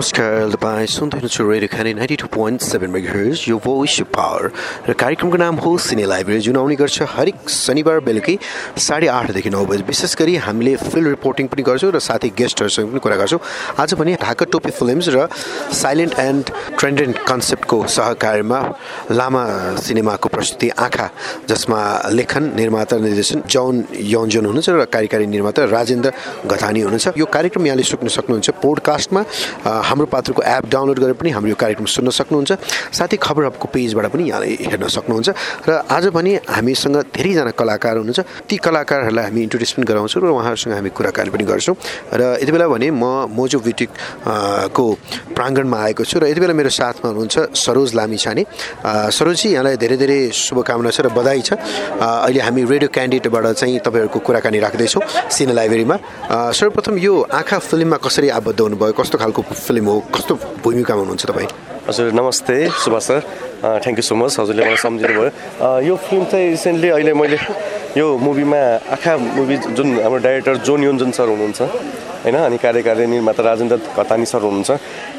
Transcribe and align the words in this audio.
नमस्कार 0.00 0.56
तपाईँ 0.56 0.86
सुन्दै 0.88 1.16
हुनुहुन्छ 1.20 1.44
रेडियो 1.44 1.68
खाने 1.68 1.92
ninety 1.92 2.16
two 2.16 2.26
point 2.32 2.60
seven 2.62 2.90
megahertz 2.90 3.40
यो 3.48 3.56
भोइस 3.60 4.08
पावर 4.08 4.42
र 4.88 4.92
कार्यक्रमको 4.96 5.36
नाम 5.36 5.54
हो 5.60 5.76
सिने 5.78 6.04
लाइब्रेरी 6.08 6.40
जुन 6.40 6.56
आउने 6.56 6.76
गर्छ 6.80 7.04
हरेक 7.04 7.36
शनिबार 7.44 8.00
बेलुकी 8.00 8.38
साढे 8.80 9.06
आठदेखि 9.12 9.50
नौ 9.52 9.64
बजी 9.68 9.82
विशेष 9.84 10.16
गरी 10.16 10.36
हामीले 10.40 10.76
फिल्ड 10.78 11.08
रिपोर्टिङ 11.08 11.46
पनि 11.52 11.62
गर्छौँ 11.68 11.92
र 11.92 11.98
साथै 12.00 12.28
गेस्टहरूसँग 12.32 12.88
पनि 12.88 13.00
कुरा 13.04 13.16
गर्छौँ 13.20 13.40
आज 13.76 13.94
पनि 14.00 14.14
ढाका 14.24 14.44
टोपी 14.48 14.70
फिल्म्स 14.72 15.08
र 15.12 15.28
साइलेन्ट 15.82 16.14
एन्ड 16.18 16.44
ट्रेन्डेन्ट 16.80 17.18
कन्सेप्टको 17.28 17.78
सहकार्यमा 17.90 18.60
लामा 19.12 19.44
सिनेमाको 19.84 20.28
प्रस्तुति 20.32 20.68
आँखा 20.80 21.10
जसमा 21.44 21.80
लेखन 22.16 22.50
निर्माता 22.56 22.96
निर्देशन 23.04 23.44
जौन 23.52 23.84
यौन्जन 24.14 24.48
हुनुहुन्छ 24.48 24.68
र 24.70 24.88
कार्यकारी 24.88 25.26
निर्माता 25.28 25.68
राजेन्द्र 25.76 26.12
घतानी 26.48 26.80
हुनुहुन्छ 26.80 27.16
यो 27.18 27.30
कार्यक्रम 27.30 27.66
यहाँले 27.66 27.88
सुक्न 27.92 28.16
सक्नुहुन्छ 28.16 28.58
पोडकास्टमा 28.64 29.24
हाम्रो 29.90 30.06
पात्रको 30.06 30.42
एप 30.46 30.64
डाउनलोड 30.70 30.98
गरेर 31.02 31.16
पनि 31.18 31.30
हाम्रो 31.34 31.50
यो 31.50 31.58
कार्यक्रम 31.58 31.86
सुन्न 31.90 32.10
सक्नुहुन्छ। 32.14 32.50
साथै 32.94 33.16
खबर 33.18 33.42
हबको 33.50 33.66
पेजबाट 33.74 34.06
पनि 34.14 34.22
यहाँले 34.30 34.48
हेर्न 34.70 34.86
सक्नुहुन्छ। 34.86 35.28
र 35.66 35.70
आज 35.90 36.04
पनि 36.14 36.30
हामीसँग 36.46 36.96
धेरैजना 37.10 37.52
कलाकार 37.58 37.94
हुनुहुन्छ। 37.98 38.20
ती 38.46 38.56
कलाकारहरूलाई 38.62 39.24
हामी 39.26 39.40
इन्ट्रोड्युस 39.42 39.72
पनि 39.74 39.84
गराउँछौँ 39.90 40.22
र 40.22 40.26
उहाँहरूसँग 40.30 40.74
हामी 40.78 40.90
कुराकानी 40.94 41.30
पनि 41.34 41.44
गर्छौँ। 41.50 41.74
र 42.14 42.22
यति 42.38 42.52
बेला 42.54 42.66
भने 42.70 42.88
म 42.94 43.26
मोजो 43.34 43.58
विटिक 43.58 43.90
को 44.70 44.84
प्राङ्गणमा 45.34 45.78
आएको 45.90 46.02
छु। 46.06 46.22
र 46.22 46.30
यति 46.30 46.40
बेला 46.40 46.54
मेरो 46.54 46.70
साथमा 46.70 47.06
हुनुहुन्छ 47.10 47.36
सरोज 47.50 47.90
लामी 47.98 48.16
छाने 48.16 48.42
सरोजी 49.10 49.48
यहाँलाई 49.58 49.76
धेरै 49.76 49.96
धेरै 49.98 50.18
शुभकामना 50.30 50.90
छ 50.94 51.00
र 51.02 51.08
बधाई 51.10 51.42
छ। 51.42 51.58
अहिले 51.98 52.40
हामी 52.46 52.60
रेडियो 52.62 52.88
क्यान्डिडेटबाट 52.94 53.44
चाहिँ 53.58 53.78
तपाईँहरूको 53.82 54.18
कुराकानी 54.22 54.58
राख्दैछौँ 54.60 55.02
सिने 55.34 55.52
लाइब्रेरीमा 55.58 55.96
सर्वप्रथम 56.54 56.94
यो 56.98 57.14
आँखा 57.26 57.58
फिल्ममा 57.58 57.96
कसरी 57.98 58.28
आबद्ध 58.38 58.60
हुनुभयो? 58.60 58.92
कस्तो 58.92 59.18
खालको 59.18 59.42
फिल्म 59.42 59.79
हो 59.86 59.98
कस्तो 60.14 60.34
भूमिकामा 60.64 61.00
हुनुहुन्छ 61.00 61.24
तपाईँ? 61.26 61.48
हजुर 61.88 62.12
नमस्ते 62.12 62.56
Subhash 62.84 63.04
sir. 63.08 63.20
Thank 63.60 63.96
you 63.98 64.02
so 64.02 64.14
much 64.14 64.38
हजुरले 64.40 64.62
मलाई 64.64 64.76
सम्झिनु 64.84 65.12
भयो 65.20 65.80
यो 65.88 65.94
फिल्म 65.96 66.24
चाहिँ 66.32 66.50
रिसेन्टली 66.50 66.88
अहिले 66.88 67.12
मैले 67.12 67.38
यो 67.96 68.06
मुभीमा 68.26 68.60
आँखा 68.94 69.16
मुभी 69.16 69.56
जुन 69.76 69.88
हाम्रो 70.00 70.20
डाइरेक्टर 70.26 70.56
जोन 70.66 70.80
योन्जन 70.84 71.10
सर 71.16 71.28
हुनुहुन्छ 71.28 71.60
होइन 72.20 72.36
अनि 72.36 72.56
कार्यकारी 72.60 73.06
निर्माता 73.06 73.42
राजेन्द्र 73.42 73.76
घतानी 73.96 74.26
सर 74.28 74.42
हुनुहुन्छ। 74.44 74.70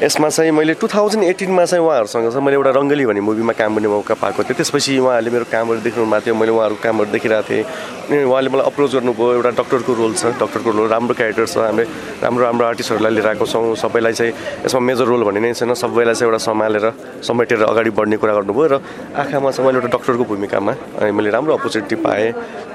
यसमा 0.02 0.28
चाहिँ 0.28 0.50
मैले 0.54 0.74
टु 0.78 0.86
थाउजन्ड 0.86 1.24
एटिनमा 1.24 1.64
चाहिँ 1.66 1.82
उहाँहरूसँग 1.82 2.30
चाहिँ 2.30 2.44
मैले 2.46 2.56
एउटा 2.56 2.70
रङ्गली 2.78 3.04
भन्ने 3.06 3.20
मुभीमा 3.26 3.52
काम 3.58 3.74
गर्ने 3.74 3.88
मौका 3.90 4.14
पाएको 4.22 4.42
थिएँ। 4.46 4.56
त्यसपछि 4.56 4.98
उहाँहरूले 5.02 5.30
मेरो 5.34 5.46
कामहरू 5.50 5.80
देख्नु 5.82 6.06
भएको 6.06 6.20
थियो 6.22 6.34
मैले 6.38 6.52
उहाँहरूको 6.54 6.82
कामहरू 6.82 7.10
देखिरहेको 7.10 7.48
थिएँ। 7.48 7.64
अनि 8.06 8.22
उहाँले 8.22 8.48
मलाई 8.54 8.66
अप्रोच 8.70 8.90
गर्नुभयो 8.94 9.32
एउटा 9.34 9.50
डक्टरको 9.58 9.92
रोल 9.98 10.12
छ 10.14 10.24
डक्टरको 10.38 10.70
रोल 10.70 10.86
राम्रो 10.94 11.14
क्यारेक्टर 11.18 11.46
छ 11.46 11.56
हामीले 11.58 11.84
राम्रो 12.22 12.42
राम्रो 12.44 12.66
आर्टिस्टहरूलाई 12.70 13.12
लिएर 13.18 13.28
आएको 13.34 13.46
छौँ। 13.50 13.74
सबैलाई 13.82 14.12
चाहिँ 14.14 14.32
यसमा 14.66 14.80
मेजर 14.80 15.06
रोल 15.10 15.22
भन्ने 15.26 15.40
नै 15.42 15.52
छैन 15.58 15.74
सबैलाई 15.74 16.14
चाहिँ 16.14 16.30
एउटा 16.30 16.40
सम्हालेर 16.46 16.86
समेटेर 17.26 17.62
अगाडि 17.66 17.90
बढ्ने 17.98 18.16
कुरा 18.22 18.32
गर्नुभयो 18.38 18.66
र 18.70 18.74
आँखामा 19.18 19.50
चाहिँ 19.50 19.66
मैले 19.66 19.78
एउटा 19.82 19.90
डक्टरको 19.90 20.24
भूमिकामा 20.30 20.72
अनि 21.02 21.10
मैले 21.10 21.30
राम्रो 21.34 21.52
अपर्च्युनिटी 21.58 21.96
पाएँ। 21.98 22.30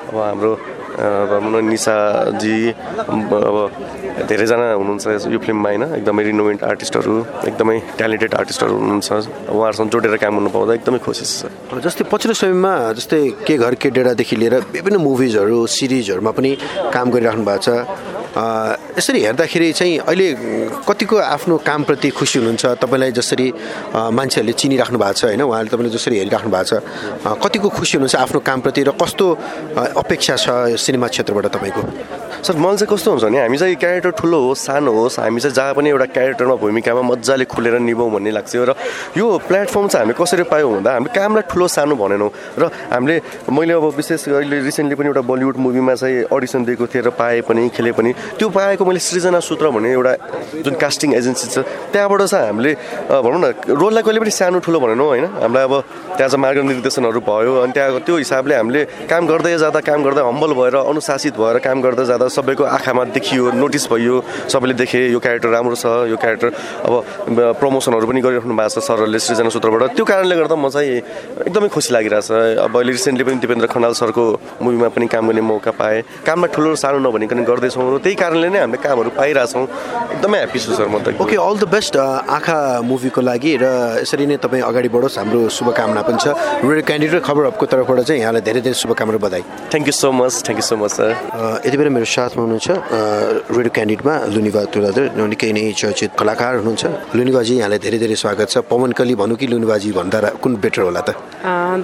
अब 0.07 0.15
हाम्रो 0.17 1.59
निसाजी 1.61 2.59
अब 2.71 3.27
धेरैजना 4.25 4.65
हुनुहुन्छ 4.73 5.29
यो 5.29 5.39
फिल्ममा 5.45 5.69
होइन। 5.69 5.83
एकदमै 6.01 6.23
रिनोभेन्ट 6.23 6.61
आर्टिस्टहरू 6.63 7.15
एकदमै 7.47 7.77
ट्यालेन्टेड 7.97 8.33
आर्टिस्टहरू 8.33 8.73
हुनुहुन्छ। 8.73 9.09
उहाँहरूसँग 9.53 9.89
जोडेर 9.93 10.15
काम 10.17 10.33
गर्नु 10.37 10.49
पाउँदा 10.49 10.73
एकदमै 10.73 10.99
खुसी 11.05 11.25
छ 11.25 11.45
जस्तै 11.85 12.03
पछिल्लो 12.09 12.33
समयमा 12.33 12.73
जस्तै 12.97 13.21
के 13.45 13.55
घर 13.57 13.73
के 13.77 13.89
डेडादेखि 13.93 14.35
लिएर 14.35 14.55
विभिन्न 14.73 14.97
मुभिजहरू 14.97 15.57
सिरिजहरूमा 15.69 16.31
पनि 16.33 16.51
काम 16.93 17.05
गरिराख्नु 17.13 17.45
भएको 17.45 17.61
छ। 17.61 17.69
यसरी 18.37 19.19
हेर्दाखेरि 19.21 19.71
चाहिँ 19.73 19.97
अहिले 19.97 20.27
कतिको 20.85 21.15
आफ्नो 21.17 21.57
कामप्रति 21.57 22.09
खुसी 22.13 22.39
हुनुहुन्छ? 22.39 22.65
तपाईँलाई 22.81 23.11
जसरी 23.17 23.47
मान्छेहरूले 24.13 24.53
चिनिराख्नु 24.53 24.97
भएको 24.99 25.17
छ 25.17 25.23
होइन 25.25 25.41
उहाँले 25.41 25.69
तपाईँले 25.73 25.89
जसरी 25.97 26.15
हेरिराख्नु 26.21 26.49
भएको 26.53 26.69
छ 26.69 26.73
कतिको 27.43 27.69
खुसी 27.69 27.97
हुनुहुन्छ 27.97 28.15
आफ्नो 28.15 28.39
कामप्रति 28.45 28.81
र 28.83 28.91
कस्तो 29.01 29.25
अपेक्षा 29.97 30.35
छ 30.37 30.77
सिनेमा 30.77 31.07
क्षेत्रबाट 31.07 31.45
तपाईँको? 31.55 31.81
सर 32.43 32.55
मलाई 32.55 32.77
चाहिँ 32.77 32.89
कस्तो 32.93 33.11
हुन्छ 33.11 33.23
भने 33.23 33.39
हामी 33.39 33.57
चाहिँ 33.57 33.75
क्यारेक्टर 33.75 34.11
ठुलो 34.19 34.37
होस् 34.47 34.61
सानो 34.65 34.91
होस् 34.93 35.19
हामी 35.19 35.39
चाहिँ 35.41 35.55
जहाँ 35.55 35.73
पनि 35.73 35.89
एउटा 35.89 36.05
क्यारेक्टरमा 36.13 36.55
भूमिकामा 36.61 37.01
मजाले 37.01 37.45
खुलेर 37.45 37.79
निभाउँ 37.79 38.11
भन्ने 38.13 38.31
लाग्छ 38.31 38.55
र 38.55 38.73
यो 39.17 39.25
प्लेटफर्म 39.47 39.87
चाहिँ 39.87 40.05
हामी 40.05 40.13
कसरी 40.13 40.43
पायौँ 40.51 40.71
भन्दा 40.73 40.91
हामी 40.93 41.09
कामलाई 41.15 41.43
ठुलो 41.49 41.67
सानो 41.67 41.95
भनेनौँ 41.95 42.29
र 42.59 42.69
हामीले 42.93 43.15
मैले 43.49 43.73
अब 43.73 43.85
विशेष 43.97 44.27
अहिले 44.29 44.59
रिसेन्टली 44.61 44.95
पनि 44.95 45.07
एउटा 45.07 45.21
बलिउड 45.21 45.57
मुभीमा 45.57 45.95
चाहिँ 45.95 46.23
अडिसन 46.29 46.65
दिएको 46.65 46.85
थिएँ 46.87 47.03
र 47.03 47.09
पाएँ 47.17 47.41
पनि 47.41 47.69
खेलेँ 47.73 47.93
पनि। 47.97 48.13
त्यो 48.37 48.49
पाएको 48.49 48.85
मैले 48.85 48.99
सृजना 48.99 49.39
सूत्र 49.39 49.69
भन्ने 49.73 49.91
एउटा 49.91 50.13
जुन 50.61 50.75
कास्टिङ 50.77 51.13
एजेन्सी 51.17 51.47
छ 51.47 51.65
त्यहाँबाट 51.93 52.21
चाहिँ 52.21 52.45
हामीले 52.47 52.71
भनौँ 53.09 53.39
न 53.41 53.45
रोललाई 53.65 54.03
कहिले 54.03 54.19
पनि 54.21 54.31
सानो 54.31 54.59
ठुलो 54.61 54.79
भनेनौँ 54.79 55.07
होइन? 55.07 55.25
हामीलाई 55.41 55.63
अब 55.63 55.73
त्यहाँ 56.17 56.29
चाहिँ 56.29 56.41
मार्ग 56.41 56.59
निर्देशनहरू 56.69 57.19
भयो 57.23 57.51
अनि 57.63 57.71
त्यहाँ 57.73 57.99
त्यो 58.05 58.15
हिसाबले 58.17 58.55
हामीले 58.55 58.81
काम 59.09 59.27
गर्दै 59.27 59.57
जाँदा 59.57 59.79
काम 59.81 59.99
गर्दा 60.03 60.21
हम्बल 60.27 60.51
भएर 60.59 60.75
अनुशासित 60.85 61.35
भएर 61.37 61.57
काम 61.65 61.81
गर्दै 61.81 62.05
जाँदा 62.05 62.26
सबैको 62.29 62.63
आँखामा 62.63 63.03
देखियो 63.15 63.51
नोटिस 63.57 63.85
भयो 63.91 64.15
सबैले 64.51 64.73
देखे 64.73 64.99
यो 65.13 65.19
क्यारेक्टर 65.19 65.49
राम्रो 65.49 65.75
छ 65.75 65.85
यो 66.11 66.17
क्यारेक्टर 66.17 66.49
अब 66.85 66.93
प्रमोसनहरू 67.59 68.05
पनि 68.07 68.21
गरिराख्नु 68.21 68.53
भएको 68.55 68.69
छ 68.69 68.83
सरहरूले 68.83 69.19
सृजना 69.19 69.49
सूत्रबाट। 69.49 69.95
त्यो 69.95 70.05
कारणले 70.05 70.35
गर्दा 70.35 70.55
म 70.55 70.69
चाहिँ 70.69 71.47
एकदमै 71.47 71.69
खुसी 71.69 71.93
लागिरहेछ। 71.93 72.59
अब 72.65 72.71
अहिले 72.77 72.91
रिसेन्टली 72.91 73.23
पनि 73.23 73.37
दिपेन्द्र 73.43 73.67
खनाल 73.67 73.93
सरको 73.93 74.23
मुभीमा 74.61 74.89
पनि 74.95 75.07
काम 75.07 75.27
गर्ने 75.27 75.41
मौका 75.41 75.71
पाएँ। 75.71 76.25
काममा 76.25 76.47
ठुलो 76.53 76.75
सानो 76.75 76.99
नभनिकन 76.99 77.43
गर्दैछौँ 77.43 77.83
र 77.83 77.97
त्यही 78.03 78.15
कारणले 78.15 78.47
नै 78.49 78.59
हामीले 78.59 78.79
कामहरू 78.83 79.09
पाइरहेछौँ। 79.17 79.63
एकदमै 80.17 80.37
ह्याप्पी 80.37 80.59
छु 80.59 80.71
सर 80.77 80.87
म 80.87 80.97
त। 81.03 81.15
ओके 81.17 81.35
अल 81.35 81.55
द 81.57 81.63
बेस्ट 81.67 81.95
आँखा 81.97 82.57
मुभीको 82.83 83.21
लागि 83.21 83.51
र 83.61 83.65
यसरी 84.03 84.25
नै 84.27 84.37
तपाईँ 84.43 84.63
अगाडि 84.63 84.89
बढोस् 84.89 85.17
हाम्रो 85.17 85.49
शुभकामना 85.49 86.01
पनि 86.07 86.19
छ। 86.19 86.27
रेडियो 86.63 86.85
क्यान्डिडेट 86.87 87.21
खबर 87.23 87.43
हबको 87.49 87.65
तर्फबाट 87.65 87.99
चाहिँ 88.07 88.21
यहाँलाई 88.21 88.41
धेरै 88.41 88.61
धेरै 88.61 88.77
शुभकामना 88.77 89.17
बधाई। 89.17 89.43
Thank 89.71 89.87
you 89.87 89.95
so 89.95 90.11
much 90.11 90.33
thank 90.45 90.59
you 90.61 90.65
so 90.67 90.75
much 90.77 90.91
sir 90.97 91.09
यति 91.65 91.77
बेला 91.77 91.89
मेरो 91.89 92.07
साथमा 92.17 92.41
हुनुहुन्छ 92.43 92.69
रेडियो 93.53 93.71
क्यान्डिडेटमा 93.77 94.13
लुनिवा 94.33 94.61
तुलादर 94.73 95.05
निकै 95.21 95.49
नै 95.53 95.63
चर्चित 95.77 96.11
कलाकार 96.17 96.53
हुनुहुन्छ 96.59 97.13
लुनिवाजी 97.13 97.53
यहाँलाई 97.61 97.79
धेरै 97.85 97.97
धेरै 98.03 98.15
स्वागत 98.17 98.47
छ। 98.49 98.57
पवन 98.65 98.91
कली 98.97 99.13
भनौँ 99.21 99.37
कि 99.37 99.45
लुनिवाजी 99.53 99.91
भन्दा 99.93 100.41
कुन 100.41 100.51
बेटर 100.57 100.81
होला 100.89 101.01
त? 101.05 101.13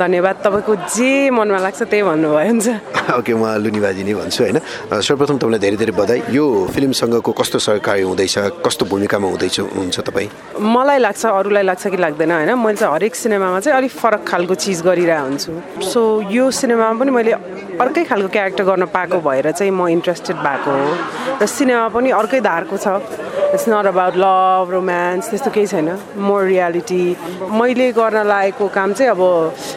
धन्यवाद 0.02 0.36
तपाईँको 0.42 0.74
जे 0.90 1.30
मनमा 1.38 1.60
लाग्छ 1.66 1.82
त्यही 1.86 2.04
भन्नुभयो 2.10 2.50
हुन्छ। 2.50 2.68
ओके 3.20 3.34
म 3.38 3.46
लुनिवाजी 3.62 4.04
नै 4.10 4.14
भन्छु 4.18 4.40
होइन? 4.44 4.58
सर्वप्रथम 4.90 5.38
तपाईँलाई 5.38 5.62
धेरै 5.62 5.78
धेरै 5.78 5.94
बधाई। 6.02 6.20
यो 6.34 6.46
फिल्मसँगको 6.74 7.32
कस्तो 7.38 7.58
सहकारी 7.68 8.02
हुँदैछ? 8.02 8.36
कस्तो 8.66 8.84
भूमिकामा 8.90 9.28
हुँदैछ 9.30 9.58
हुन्छ 9.78 9.98
तपाईँ? 10.02 10.30
मलाई 10.58 10.98
लाग्छ 10.98 11.22
अरूलाई 11.30 11.64
लाग्छ 11.70 11.84
कि 11.94 11.98
लाग्दैन 12.06 12.32
होइन? 12.34 12.52
मैले 12.58 12.78
चाहिँ 12.82 12.94
हरेक 12.94 13.14
सिनेमामा 13.22 13.60
चाहिँ 13.62 13.78
अलिक 13.78 13.94
फरक 14.02 14.22
खालको 14.26 14.54
चिज 14.66 14.82
गरिरहेको 14.82 15.26
हुन्छु। 15.30 15.52
सो 15.94 16.02
यो 16.34 16.50
सिनेमामा 16.50 16.98
पनि 17.00 17.12
मैले 17.14 17.32
अर्कै 17.82 18.04
खालको 18.06 18.28
क्यारेक्टर 18.30 18.64
गर्न 18.64 18.86
पाएको 18.94 19.18
भएर 19.26 19.52
चाहिँ 19.52 19.72
म 19.74 19.88
इन्ट्रेस्टेड 19.90 20.38
भएको 20.38 20.72
हो। 20.72 20.88
र 21.42 21.46
सिनेमा 21.50 21.88
पनि 21.90 22.10
अर्कै 22.14 22.40
धारको 22.46 22.78
छ। 22.78 22.88
It's 23.54 23.68
not 23.70 23.86
about 23.86 24.16
love 24.18 24.72
romance 24.74 25.30
त्यस्तो 25.30 25.50
केही 25.54 25.68
छैन। 25.70 25.90
मोर 26.18 26.44
रियालिटी 26.44 27.04
मैले 27.54 27.92
गर्न 27.94 28.26
लागेको 28.26 28.66
काम 28.74 28.94
चाहिँ 28.98 29.12
अब 29.14 29.22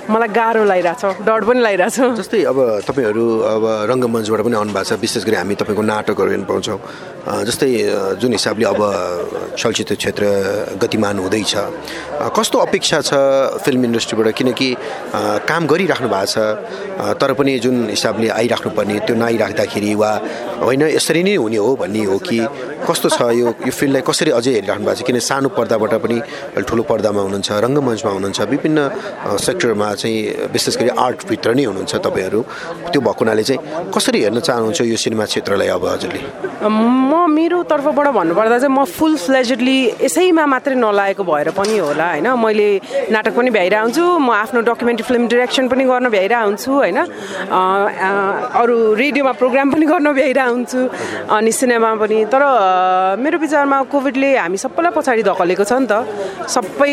मलाई 0.09 0.29
गाह्रो 0.33 0.65
लागिरहेछ। 0.65 1.21
डर 1.29 1.45
पनि 1.45 1.61
लागिरहेछ। 1.61 2.17
जस्तै 2.17 2.41
अब 2.49 2.59
तपाईँहरू 2.89 3.25
अब 3.53 3.65
रङ्गमञ्चबाट 3.93 4.41
पनि 4.49 4.57
आउनु 4.57 4.73
भएको 4.73 4.89
छ 4.89 4.93
विशेष 4.97 5.25
गरी 5.29 5.37
हामी 5.37 5.55
तपाईँको 5.61 5.83
नाटकहरू 5.93 6.31
हेर्नु 6.33 6.49
पाउँछौँ। 6.49 6.79
जस्तै 7.45 7.69
जुन 8.17 8.33
हिसाबले 8.33 8.65
अब 8.65 8.81
चलचित्र 9.61 9.95
क्षेत्र 10.01 10.25
गतिमान 10.81 11.19
हुँदैछ। 11.21 11.55
कस्तो 12.33 12.57
अपेक्षा 12.59 13.01
छ 13.05 13.13
फिल्म 13.61 13.85
इन्डस्ट्रीबाट? 13.93 14.33
किनकि 14.41 14.69
काम 15.45 15.63
गरिराख्नु 15.69 16.09
भएको 16.09 16.33
छ 16.33 17.13
तर 17.21 17.33
पनि 17.37 17.59
जुन 17.61 17.77
हिसाबले 17.93 18.29
आइराख्नुपर्ने 18.41 18.97
त्यो 19.05 19.15
नआइराख्दाखेरि 19.21 19.95
वा 20.01 20.11
होइन 20.65 20.83
यसरी 20.97 21.23
नै 21.29 21.35
हुने 21.45 21.61
हो 21.61 21.77
भन्ने 21.77 22.05
हो 22.09 22.17
कि 22.25 22.41
कस्तो 22.89 23.09
छ 23.13 23.21
यो 23.37 23.53
यो 23.67 23.73
फिल्डलाई 23.79 24.03
कसरी 24.09 24.31
अझै 24.39 24.53
हेरिराख्नु 24.57 24.87
भएको 24.87 25.01
छ? 25.01 25.07
किन 25.07 25.19
सानो 25.31 25.49
पर्दाबाट 25.59 25.95
पनि 26.05 26.17
ठुलो 26.69 26.83
पर्दामा 26.91 27.21
हुनुहुन्छ 27.27 27.51
रङ्गमञ्चमा 27.67 28.11
हुनुहुन्छ 28.17 28.41
विभिन्न 28.55 28.79
सेक्टरमा 29.47 29.89
चाहिँ 30.01 30.19
विशेष 30.55 30.75
गरी 30.81 30.91
आर्टभित्र 31.07 31.49
नै 31.59 31.65
हुनुहुन्छ 31.71 31.95
तपाईँहरू। 32.07 32.41
त्यो 32.93 33.01
भएको 33.07 33.21
हुनाले 33.25 33.43
चाहिँ 33.49 33.61
कसरी 33.95 34.19
हेर्न 34.25 34.39
चाहनुहुन्छ 34.47 34.81
यो 34.93 34.97
सिनेमा 34.97 35.25
क्षेत्रलाई 35.31 35.69
अब 35.77 35.85
हजुरले? 35.87 36.21
म 36.63 37.27
मेरो 37.37 37.59
तर्फबाट 37.71 38.07
भन्नुपर्दा 38.17 38.59
चाहिँ 38.59 38.75
म 38.77 38.85
फुल 38.87 39.17
फ्लेजेडली 39.27 39.79
यसैमा 40.07 40.45
मात्रै 40.47 40.75
नलागेको 40.79 41.23
भएर 41.27 41.49
पनि 41.59 41.77
होला 41.79 42.07
होइन। 42.11 42.29
मैले 42.39 42.69
नाटक 43.11 43.35
पनि 43.37 43.51
भ्याइरहेको 43.51 43.85
हुन्छु 43.85 44.05
म 44.19 44.31
आफ्नो 44.31 44.61
डकुमेन्ट्री 44.69 45.05
फिल्म 45.09 45.25
डिरेक्सन 45.33 45.65
पनि 45.69 45.85
गर्न 45.91 46.07
भ्याइरहेको 46.15 46.47
हुन्छु 46.47 46.71
होइन 46.73 46.99
अरू 48.63 48.77
रेडियोमा 49.03 49.33
प्रोग्राम 49.41 49.67
पनि 49.73 49.87
गर्न 49.93 50.07
भ्याइरहेको 50.13 50.53
हुन्छु 50.55 50.81
अनि 51.37 51.53
सिनेमा 51.53 51.91
पनि। 52.03 52.19
तर 52.33 52.43
मेरो 53.21 53.39
विचारमा 53.57 53.83
कोभिडले 53.89 54.37
हामी 54.37 54.59
सबैलाई 54.61 54.93
पछाडि 54.93 55.23
धकलेको 55.25 55.65
छ 55.65 55.73
नि 55.81 55.89
त। 55.89 56.05
सबै 56.45 56.93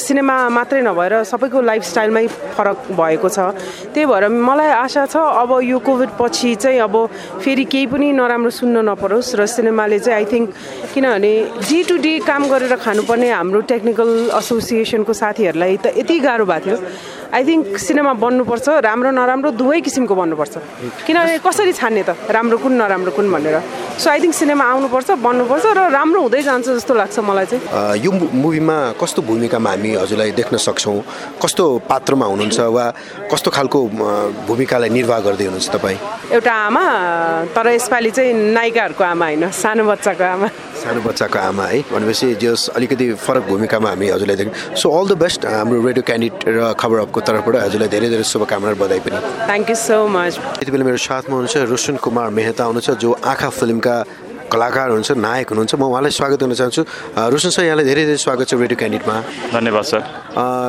सिनेमा 0.00 0.36
मात्रै 0.48 0.80
नभएर 0.88 1.12
सबैको 1.28 1.60
लाइफस्टाइलमै 1.60 2.24
फरक 2.56 2.78
भएको 2.96 3.28
छ। 3.28 3.38
त्यही 3.92 4.08
भएर 4.08 4.24
मलाई 4.32 4.70
आशा 4.88 5.04
छ 5.04 5.20
अब 5.20 5.50
यो 5.68 5.78
कोभिड 5.84 6.10
पछि 6.16 6.54
चाहिँ 6.64 6.80
अब 6.80 6.96
फेरि 7.44 7.64
केही 7.68 7.86
पनि 7.92 8.08
नराम्रो 8.16 8.50
सुन्न 8.56 8.88
नपरोस् 8.88 9.36
र 9.36 9.44
सिनेमाले 9.44 9.98
चाहिँ 10.00 10.16
आई 10.16 10.24
थिङ्क 10.32 10.48
किनभने 10.96 11.32
डे 11.68 11.78
टु 11.84 11.96
डे 12.00 12.12
काम 12.24 12.42
गरेर 12.48 12.74
खानुपर्ने 12.80 13.28
हाम्रो 13.28 13.60
टेक्निकल 13.68 14.32
एसोसिएसनको 14.32 15.12
साथीहरूलाई 15.12 15.76
त 15.76 15.92
यति 15.92 16.16
गाह्रो 16.24 16.44
भएको 16.48 16.64
थियो। 16.64 16.76
आई 17.28 17.44
थिङ्क 17.44 17.76
सिनेमा 17.76 18.12
बन्नुपर्छ 18.24 18.66
राम्रो 18.88 19.10
नराम्रो 19.12 19.50
दुवै 19.60 19.80
किसिमको 19.84 20.14
बन्नुपर्छ। 20.16 20.54
किनभने 21.04 21.38
कसरी 21.44 21.72
छान्ने 21.76 22.02
त 22.08 22.16
राम्रो 22.32 22.56
कुन 22.56 22.72
नराम्रो 22.80 23.12
कुन 23.12 23.26
भनेर। 23.28 23.56
सो 24.00 24.06
आई 24.08 24.18
थिङ्क 24.24 24.34
सिनेमा 24.34 24.64
आउनुपर्छ 24.64 25.08
बन्नुपर्छ 25.20 25.64
र 25.76 25.80
राम्रो 25.92 26.20
हुँदै 26.24 26.40
जान्छ 26.48 26.66
जस्तो 26.80 26.92
लाग्छ 26.96 27.16
मलाई 27.20 27.46
चाहिँ। 27.52 28.00
यो 28.00 28.10
मुभीमा 28.16 28.76
कस्तो 28.96 29.20
भूमिकामा 29.28 29.70
हामी 29.70 29.90
हजुरलाई 30.00 30.30
देख्न 30.40 30.56
सक्छौँ? 30.56 30.98
कस्तो 31.36 31.64
पात्रमा 31.84 32.26
हुनुहुन्छ 32.32 32.58
वा 32.64 32.84
कस्तो 33.28 33.48
खालको 33.52 33.78
भूमिकालाई 34.48 34.88
निर्वाह 34.88 35.18
गर्दै 35.28 35.44
हुनुहुन्छ 35.52 35.68
तपाईँ? 35.68 35.98
एउटा 36.32 36.54
आमा 36.68 36.84
तर 37.52 37.66
यसपालि 37.76 38.10
चाहिँ 38.16 38.32
नायिकाहरूको 38.56 39.04
आमा 39.04 39.26
होइन 39.28 39.44
सानो 39.52 39.84
बच्चाको 39.84 40.24
आमा। 40.24 40.48
सानो 40.80 41.00
बच्चाको 41.04 41.38
आमा 41.38 41.64
है 41.66 41.78
भनेपछि 41.92 42.26
जस 42.40 42.68
अलिकति 42.76 43.06
फरक 43.20 43.44
भूमिकामा 43.52 43.88
हामी 43.92 44.06
हजुरलाई 44.16 44.36
देख्यौँ 44.40 44.76
सो 44.80 44.86
अल 44.88 45.04
द 45.08 45.12
बेस्ट 45.18 45.40
हाम्रो 45.44 45.76
रेडियो 45.86 46.02
क्यान्डिडेट 46.08 46.40
र 46.48 46.72
खबर 46.80 46.98
अपको 47.04 47.17
तर्फबाट 47.20 47.54
हजुरलाई 47.66 47.88
धेरै 47.88 48.08
धेरै 48.12 48.24
शुभकामना 48.32 48.72
बधाई 48.82 49.00
पनि। 49.04 49.16
थ्याङ्क 49.48 49.66
यू 49.70 49.76
सो 49.76 49.96
मच 50.06 50.32
यति 50.62 50.70
बेला 50.72 50.84
मेरो 50.84 50.98
साथमा 50.98 51.34
हुनुहुन्छ 51.34 51.56
रोशन 51.72 51.96
कुमार 52.04 52.28
मेहता 52.38 52.62
हुनुहुन्छ 52.68 52.90
जो 53.02 53.10
आँखा 53.12 53.48
फिल्मका 53.58 53.96
कलाकार 54.48 54.88
हुनुहुन्छ 54.88 55.12
नायक 55.20 55.48
हुनुहुन्छ। 55.52 55.74
म 55.76 55.82
उहाँलाई 55.92 56.12
स्वागत 56.16 56.38
गर्न 56.40 56.54
चाहन्छु। 56.56 56.82
रोशन 57.36 57.50
सर 57.52 57.62
यहाँलाई 57.68 57.84
धेरै 57.84 58.02
धेरै 58.08 58.16
स्वागत 58.16 58.48
छ 58.48 58.52
रेडियो 58.56 58.78
क्यान्डिडेटमा 58.80 59.16
धन्यवाद 59.52 59.84
सर। 59.84 60.00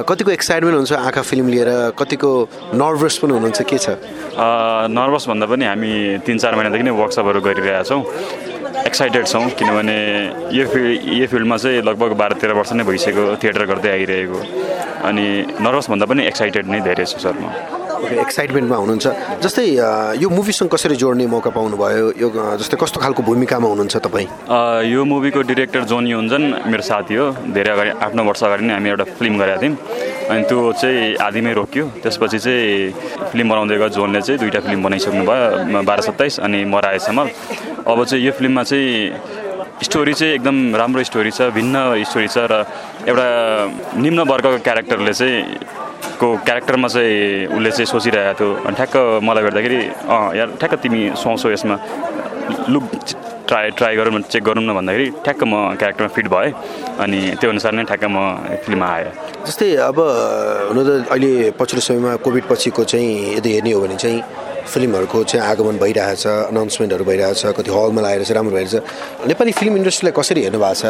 कतिको 0.03 0.31
एक्साइटमेन्ट 0.35 0.75
हुन्छ 0.75 0.91
आँखा 0.99 1.21
फिल्म 1.23 1.47
लिएर? 1.47 1.69
कतिको 1.95 2.31
नर्भस 2.75 3.15
पनि 3.23 3.31
हुनुहुन्छ? 3.39 3.59
के 3.63 3.77
छ? 3.79 3.87
नर्भस 4.35 5.23
भन्दा 5.31 5.45
पनि 5.47 5.65
हामी 5.71 5.91
तिन 6.27 6.37
चार 6.43 6.53
महिनादेखि 6.59 6.83
नै 6.83 6.91
वर्कसपहरू 6.91 7.39
गरिरहेछौँ। 7.39 8.01
एक्साइटेड 8.85 9.25
छौँ 9.27 9.49
किनभने 9.59 9.97
यो 10.57 10.65
फिल्ड 10.67 11.13
यो 11.19 11.27
फिल्डमा 11.27 11.57
चाहिँ 11.57 11.81
लगभग 11.81 12.11
बाह्र 12.21 12.33
तेह्र 12.39 12.53
वर्ष 12.59 12.71
नै 12.73 12.83
भइसक्यो 12.83 13.35
थिएटर 13.43 13.65
गर्दै 13.65 13.89
आइरहेको। 13.89 14.39
अनि 15.07 15.25
नर्भस 15.59 15.89
भन्दा 15.89 16.05
पनि 16.05 16.25
एक्साइटेड 16.27 16.65
नै 16.67 16.79
धेरै 16.87 17.05
छु 17.05 17.19
सर 17.19 17.35
म। 17.39 17.51
एक्साइटमेन्टमा 17.99 18.75
हुनुहुन्छ। 18.79 19.07
जस्तै 19.43 19.63
यो 20.23 20.27
मुभीसँग 20.31 20.69
कसरी 20.71 20.95
जोड्ने 20.95 21.25
मौका 21.27 21.51
पाउनुभयो? 21.51 22.05
यो 22.15 22.27
जस्तै 22.31 22.77
कस्तो 22.79 22.99
खालको 23.03 23.21
भूमिकामा 23.27 23.67
हुनुहुन्छ 23.67 23.95
तपाईँ? 24.07 24.27
यो 24.87 25.03
मुभीको 25.03 25.41
डिरेक्टर 25.51 25.83
जोन 25.83 26.07
युन्जन 26.07 26.43
मेरो 26.71 26.83
साथी 26.83 27.15
हो। 27.19 27.25
धेरै 27.51 27.71
अगाडि 27.75 27.91
आठ 27.99 28.11
नौ 28.15 28.23
वर्ष 28.23 28.43
अगाडि 28.43 28.63
नै 28.65 28.73
हामी 28.73 28.89
एउटा 28.89 29.05
फिल्म 29.19 29.33
गरेका 29.39 29.61
थियौँ। 29.61 29.75
अनि 30.31 30.43
त्यो 30.47 30.59
चाहिँ 30.79 31.15
आधीमै 31.27 31.53
रोक्यो। 31.59 31.85
त्यसपछि 31.99 32.39
चाहिँ 32.39 32.93
फिल्म 33.31 33.47
बनाउँदै 33.51 33.75
गयो 33.77 33.89
जोनले 33.99 34.21
चाहिँ। 34.21 34.39
दुईवटा 34.39 34.59
फिल्म 34.63 34.79
बनाइसक्नु 34.83 35.23
भयो 35.27 35.83
बाह्र 35.83 36.01
सत्ताइस 36.07 36.39
अनि 36.39 36.59
मराएसम्म 36.71 37.19
अब 37.87 38.03
चाहिँ 38.05 38.23
यो 38.25 38.31
फिल्ममा 38.39 38.63
चाहिँ 38.63 38.89
स्टोरी 39.83 40.13
चाहिँ 40.13 40.33
एकदम 40.33 40.75
राम्रो 40.75 41.03
स्टोरी 41.03 41.31
छ 41.31 41.41
भिन्न 41.55 42.03
स्टोरी 42.03 42.27
छ 42.27 42.37
र 42.51 42.65
एउटा 43.07 43.27
निम्न 44.03 44.19
वर्गको 44.27 44.57
क्यारेक्टरले 44.67 45.13
चाहिँ 45.13 45.37
को 46.19 46.27
क्यारेक्टरमा 46.43 46.87
चाहिँ 46.87 47.47
उसले 47.55 47.71
चाहिँ 47.71 47.85
सोचिरहेको 47.87 48.35
थियो। 48.39 48.49
अनि 48.67 48.75
ठ्याक्क 48.75 48.95
मलाई 49.23 49.43
गर्दाखेरि 49.43 49.79
अँ 50.03 50.35
यार 50.35 50.47
ठ्याक्क 50.59 50.75
तिमी 50.83 51.01
सोचौ 51.15 51.49
यसमा। 51.55 51.75
लुक 52.73 52.83
ट्राई 53.47 53.69
ट्राई 53.77 53.95
गरौँ 53.95 54.21
चेक 54.27 54.43
गरौँ 54.43 54.63
न 54.63 54.73
भन्दाखेरि 54.75 55.07
ठ्याक्क 55.23 55.43
म 55.47 55.53
क्यारेक्टरमा 55.79 56.11
फिट 56.15 56.27
भएँ 56.27 56.51
अनि 56.99 57.19
त्यो 57.39 57.49
अनुसार 57.49 57.71
नै 57.73 57.83
ठ्याक्क 57.87 58.03
म 58.11 58.17
फिल्ममा 58.67 58.87
आएँ। 58.87 59.11
जस्तै 59.47 59.69
अब 59.89 59.97
हुन 60.69 60.77
त 60.83 60.89
अहिले 61.07 61.31
पछिल्लो 61.55 61.81
समयमा 61.87 62.15
कोभिड 62.25 62.43
पछिको 62.51 62.83
चाहिँ 62.83 63.37
यदि 63.37 63.49
हेर्ने 63.53 63.71
हो 63.71 63.81
भने 63.81 63.95
चाहिँ 63.95 64.19
फिल्महरूको 64.73 65.23
चाहिँ 65.23 65.45
आगमन 65.45 65.77
भइरहेछ 65.83 66.25
अनाउन्समेन्टहरू 66.27 67.05
भइरहेछ 67.05 67.41
कति 67.57 67.71
हलमा 67.71 68.01
लागेर 68.01 68.23
चाहिँ 68.23 68.35
राम्रो 68.35 68.55
भइरहेछ। 68.55 69.27
नेपाली 69.27 69.51
फिल्म 69.59 69.77
इन्डस्ट्रीलाई 69.77 70.13
कसरी 70.21 70.41
हेर्नु 70.43 70.59
भएको 70.59 70.79
छ? 70.81 70.85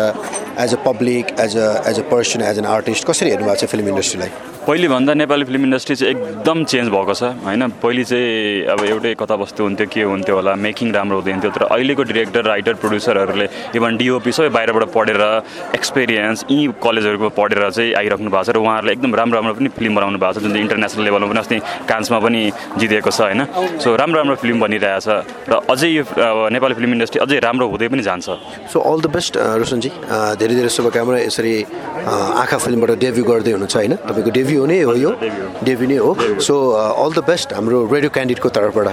As 0.59 0.73
a 0.73 0.83
public 0.85 1.25
as 1.39 1.57
a 1.57 1.67
as 1.89 1.99
a 1.99 2.03
person 2.11 2.41
as 2.51 2.57
an 2.59 2.65
artist 2.75 3.07
कसरी 3.07 3.29
हेर्नु 3.29 3.45
भएको 3.47 3.65
छ 3.65 3.71
फिल्म 3.71 3.87
इन्डस्ट्रीलाई 3.95 4.31
पहिलेभन्दा 4.67 5.13
नेपाली 5.13 5.43
फिल्म 5.49 5.63
इन्डस्ट्री 5.65 5.95
चाहिँ 5.95 6.13
एकदम 6.13 6.63
चेन्ज 6.63 6.89
भएको 6.93 7.13
छ 7.13 7.23
होइन? 7.45 7.67
पहिले 7.83 8.03
चाहिँ 8.03 8.65
अब 8.73 8.83
एउटै 8.85 9.13
कथावस्तु 9.19 9.63
हुन्थ्यो 9.63 9.87
के 9.93 10.01
हुन्थ्यो 10.09 10.35
होला 10.35 10.53
मेकिङ 10.65 10.91
राम्रो 10.93 11.17
हुँदैन 11.19 11.39
तर 11.39 11.63
अहिलेको 11.65 12.03
डिरेक्टर 12.11 12.43
राइटर 12.45 12.73
प्रड्युसरहरूले 12.83 13.47
इभन 13.75 13.97
डिओपी 13.97 14.31
सबै 14.37 14.49
बाहिरबाट 14.57 14.83
पढेर 14.93 15.21
एक्सपिरियन्स 15.75 16.45
यी 16.51 16.67
कलेजहरूको 16.85 17.29
पढेर 17.39 17.69
चाहिँ 17.69 17.93
आइराख्नु 18.01 18.29
भएको 18.29 18.43
छ। 18.43 18.55
र 18.55 18.57
उहाँहरूले 18.61 18.93
एकदम 18.93 19.15
राम्रो 19.15 19.39
राम्रो 19.39 19.53
पनि 19.57 19.69
फिल्म 19.79 19.95
बनाउनु 19.95 20.19
भएको 20.19 20.33
छ 20.33 20.43
जुन 20.43 20.51
चाहिँ 20.51 20.63
इन्टरनेसनल 20.67 21.03
लेभलमा 21.07 21.27
पनि 21.31 21.39
अस्ति 21.39 21.57
कान्समा 21.89 22.19
पनि 22.19 22.41
जितेको 22.77 23.09
छ 23.09 23.21
होइन? 23.21 23.41
सो 23.77 23.95
राम्रो 23.95 24.17
राम्रो 24.19 24.35
फिल्म 24.41 24.57
बनिरहेछ 24.59 25.07
र 25.49 25.53
अझै 25.69 25.89
यो 25.89 26.03
नेपाली 26.49 26.73
फिल्म 26.79 26.91
इन्डस्ट्री 26.97 27.19
अझै 27.25 27.37
राम्रो 27.47 27.65
हुँदै 27.69 27.87
पनि 27.93 28.03
जान्छ। 28.09 28.27
So 28.71 28.77
all 28.79 28.99
the 29.01 29.07
best 29.13 29.33
Roshanji. 29.37 29.89
धेरै 30.41 30.53
धेरै 30.57 30.69
शुभकामना। 30.69 31.17
यसरी 31.29 31.53
आँखा 32.41 32.57
फिल्मबाट 32.65 32.91
डेभ्यू 33.05 33.23
गर्दै 33.29 33.51
हुनुहुन्छ 33.55 33.75
होइन? 33.75 33.93
तपाईँको 34.09 34.31
डेब्यू 34.39 34.65
नै 34.65 34.79
हो 34.89 34.93
यो। 34.95 35.11
डेब्यू 35.67 35.87
नै 35.89 35.97
हो। 35.97 36.11
सो 36.41 36.53
अल 37.03 37.11
द 37.13 37.19
बेस्ट 37.29 37.47
हाम्रो 37.53 37.77
रेडियो 37.93 38.09
क्यान्डिडेटको 38.15 38.49
तर्फबाट। 38.49 38.87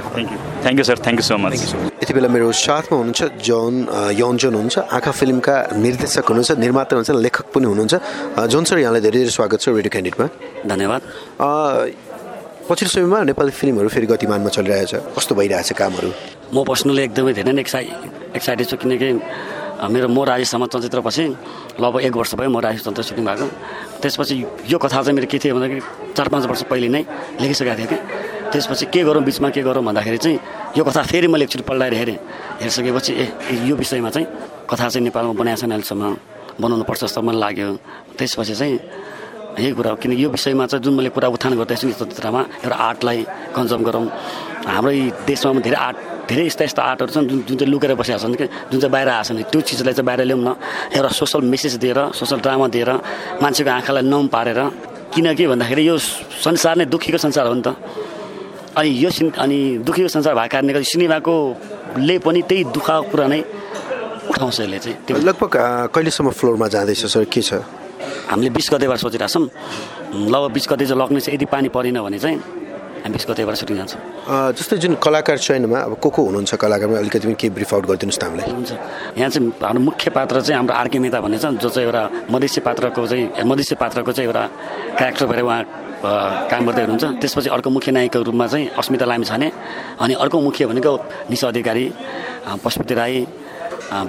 Thank 0.65 0.79
you 0.79 0.85
sir 0.85 0.99
thank 1.05 1.19
you 1.21 1.27
so 1.31 1.37
much 1.39 1.55
यति 2.03 2.13
बेला 2.13 2.29
मेरो 2.29 2.53
साथमा 2.53 2.95
हुनुहुन्छ 2.99 3.23
जोन 3.49 3.75
यौन्जन 4.21 4.53
हुनुहुन्छ। 4.55 4.77
आँखा 4.97 5.11
फिल्मका 5.21 5.57
निर्देशक 5.87 6.25
हुनुहुन्छ 6.31 6.51
निर्माता 6.65 6.93
हुनुहुन्छ 6.97 7.23
लेखक 7.25 7.47
पनि 7.55 7.67
हुनुहुन्छ। 7.73 7.95
जोन 8.53 8.65
सर 8.69 8.79
यहाँलाई 8.79 9.03
धेरै 9.07 9.19
धेरै 9.25 9.33
स्वागत 9.39 9.59
छ 9.61 9.67
रेडियो 9.77 9.93
क्यान्डिडेटमा 9.95 10.27
धन्यवाद। 10.71 11.01
पछिल्लो 12.67 12.91
समयमा 12.91 13.23
नेपाली 13.31 13.51
फिल्महरू 13.55 13.89
फेरि 13.95 14.07
गतिमानमा 14.11 14.51
चलिरहेछ। 14.51 15.15
कस्तो 15.15 15.35
भइरहेछ 15.39 15.71
कामहरू? 15.79 16.11
म 16.51 16.67
पर्सनली 16.67 17.03
एकदमै 17.15 17.33
धेरै 17.39 17.53
नै 17.55 17.63
एक्साइ 17.63 17.85
एक्साइटेड 18.35 18.67
छु 18.67 18.77
किनकि 18.83 19.11
मेरो 19.87 20.09
म 20.11 20.19
राजेश 20.27 20.51
समाज 20.51 20.69
चलचित्रपछि 20.75 21.25
लगभग 21.79 22.01
एक 22.11 22.15
वर्ष 22.19 22.35
भयो 22.35 22.51
म 22.51 22.59
राजेश 22.59 22.83
चलचित्र 22.83 23.03
सुटिङ 23.07 23.23
भएको। 23.23 23.47
त्यसपछि 24.03 24.35
यो 24.67 24.79
कथा 24.83 24.99
चाहिँ 24.99 25.15
मेरो 25.15 25.31
के 25.31 25.39
थियो 25.39 25.55
भन्दाखेरि 25.55 25.81
चार 26.19 26.27
पाँच 26.27 26.45
वर्ष 26.51 26.63
पहिले 26.67 26.89
नै 26.91 27.03
लेखिसकेको 27.39 27.77
थिएँ 27.79 27.87
कि। 27.87 27.99
त्यसपछि 28.51 28.85
के 28.91 29.01
गरौँ 29.07 29.23
बिचमा 29.23 29.49
के 29.55 29.63
गरौँ 29.63 29.85
भन्दाखेरि 29.87 30.19
चाहिँ 30.19 30.39
यो 30.75 30.83
कथा 30.83 31.03
फेरि 31.07 31.27
मैले 31.31 31.47
एकचोटि 31.47 31.65
पल्टाएर 31.71 31.95
हेरेँ। 31.95 32.19
हेरिसकेपछि 32.67 33.13
ए 33.15 33.25
यो 33.71 33.75
विषयमा 33.79 34.11
चाहिँ 34.11 34.27
कथा 34.67 34.89
चाहिँ 34.91 35.05
नेपालमा 35.07 35.33
बनाएको 35.39 35.61
छैन 35.63 35.71
अहिलेसम्म 35.71 36.03
बनाउनु 36.59 36.85
पर्छ 36.89 37.01
जस्तो 37.05 37.23
मलाई 37.23 37.41
लाग्यो। 37.47 37.71
त्यसपछि 38.19 38.55
चाहिँ 38.59 38.75
यही 39.59 39.73
कुरा 39.73 39.91
हो। 39.91 39.97
किनकि 39.97 40.25
यो 40.25 40.29
विषयमा 40.31 40.67
चाहिँ 40.67 40.83
जुन 40.85 40.95
मैले 40.95 41.11
कुरा 41.17 41.29
उत्थान 41.29 41.53
गर्दैछु 41.57 41.89
यो 41.89 41.95
चलचित्रमा 42.01 42.41
एउटा 42.65 42.77
आर्टलाई 42.77 43.19
कन्जर्म 43.57 43.83
गरौँ। 43.89 44.07
हाम्रो 44.67 44.93
देशमा 45.27 45.61
धेरै 45.65 45.77
आर्ट 45.77 45.97
धेरै 46.29 46.45
यस्ता 46.47 46.65
यस्ता 46.65 46.83
आर्टहरू 46.83 47.11
छन् 47.15 47.27
जुन 47.31 47.39
जुन 47.49 47.57
चाहिँ 47.57 47.71
लुकेर 47.73 47.95
बसेका 47.95 48.19
छन् 48.19 48.35
कि 48.35 48.47
जुन 48.71 48.79
चाहिँ 48.81 48.93
बाहिर 48.93 49.09
आएको 49.09 49.25
छन्। 49.29 49.43
त्यो 49.51 49.61
चिजलाई 49.63 49.95
चाहिँ 49.95 50.07
बाहिर 50.07 50.21
ल्याउँ 50.27 50.43
न 50.43 50.49
एउटा 50.97 51.11
सोसल 51.15 51.41
मेसेज 51.47 51.75
दिएर 51.79 51.99
सोसल 52.19 52.39
ड्रामा 52.45 52.67
दिएर 52.75 52.91
मान्छेको 53.43 53.71
आँखालाई 53.71 54.03
नम 54.03 54.27
पारेर 54.35 54.61
किनकि 55.15 55.47
भन्दाखेरि 55.47 55.83
यो 55.89 55.97
संसार 56.43 56.77
नै 56.77 56.85
दुःखीको 56.91 57.19
संसार 57.19 57.47
हो 57.47 57.55
नि 57.55 57.63
त। 57.63 57.69
अनि 58.77 58.91
यो 58.91 59.11
सिन 59.11 59.31
अनि 59.39 59.59
दुःखीको 59.87 60.09
संसार 60.13 60.35
भएको 60.35 60.53
कारणले 60.53 60.73
गर्दा 60.75 60.91
सिनेमाकोले 60.93 62.17
पनि 62.27 62.41
त्यही 62.43 62.63
दुःख 62.77 62.89
कुरा 63.09 63.27
नै 63.33 63.41
उठाउँछ 64.35 64.61
यसले 64.61 64.79
चाहिँ। 64.83 65.23
लगभग 65.23 65.55
कहिलेसम्म 65.95 66.31
फ्लोरमा 66.35 66.67
जाँदैछ 66.75 67.07
सर? 67.07 67.25
के 67.25 67.41
छ? 67.41 67.63
हामीले 68.31 68.51
बिस 68.51 68.67
गतेबाट 68.73 68.99
सोचिरहेको 68.99 69.33
छौँ। 69.33 69.47
लगभग 70.31 70.51
बिस 70.53 70.67
गते 70.71 70.85
चाहिँ 70.87 71.01
लग्ने 71.01 71.21
चाहिँ 71.21 71.37
यदि 71.37 71.47
पानी 71.47 71.69
परेन 71.71 71.99
भने 72.03 72.19
चाहिँ 72.19 72.39
हामी 73.05 73.15
बिस 73.15 73.27
गतेबाट 73.31 73.55
सुटिङ 73.55 73.77
जान्छौँ 73.77 74.01
जस्तै 74.59 74.77
जुन 74.83 74.95
कलाकार 74.99 75.39
चयनमा 75.39 75.79
अब 75.79 75.95
को 76.03 76.09
को 76.11 76.21
हुनुहुन्छ 76.27 76.55
कलाकारमा 76.59 76.99
अलिकति 76.99 77.27
पनि 77.27 77.35
केही 77.39 77.51
ब्रिफ 77.55 77.71
आउट 77.75 77.85
गरिदिनुहोस् 77.87 78.19
न 78.19 78.27
हामीलाई। 78.27 78.51
हुन्छ। 78.51 78.73
यहाँ 79.15 79.31
चाहिँ 79.31 79.47
हाम्रो 79.63 79.81
मुख्य 79.87 80.11
पात्र 80.11 80.41
चाहिँ 80.43 80.57
हाम्रो 80.59 80.75
आर्के 80.75 80.99
मेता 80.99 81.21
भन्ने 81.23 81.39
छ 81.39 81.47
जो 81.63 81.69
चाहिँ 81.71 81.87
एउटा 81.87 82.03
मधेसी 82.35 82.61
पात्रको 82.67 83.07
चाहिँ 83.07 83.47
मधेसी 83.47 83.75
पात्रको 83.79 84.11
चाहिँ 84.11 84.27
एउटा 84.27 84.45
क्यारेक्टर 84.99 85.27
भएर 85.27 85.43
उहाँ 85.47 85.63
काम 86.51 86.67
गर्दै 86.67 86.83
हुनुहुन्छ। 86.83 87.05
त्यसपछि 87.23 87.49
अर्को 87.55 87.71
मुख्य 87.71 87.91
नायकको 87.95 88.23
रूपमा 88.27 88.47
चाहिँ 88.47 88.67
अस्मिता 88.75 89.05
लामी 89.07 89.25
छाने 89.25 89.49
अनि 90.03 90.15
अर्को 90.19 90.37
मुख्य 90.43 90.67
भनेको 90.67 90.93
निशा 91.31 91.47
अधिकारी 91.49 91.87
पशुपति 92.65 92.95
राई 92.95 93.27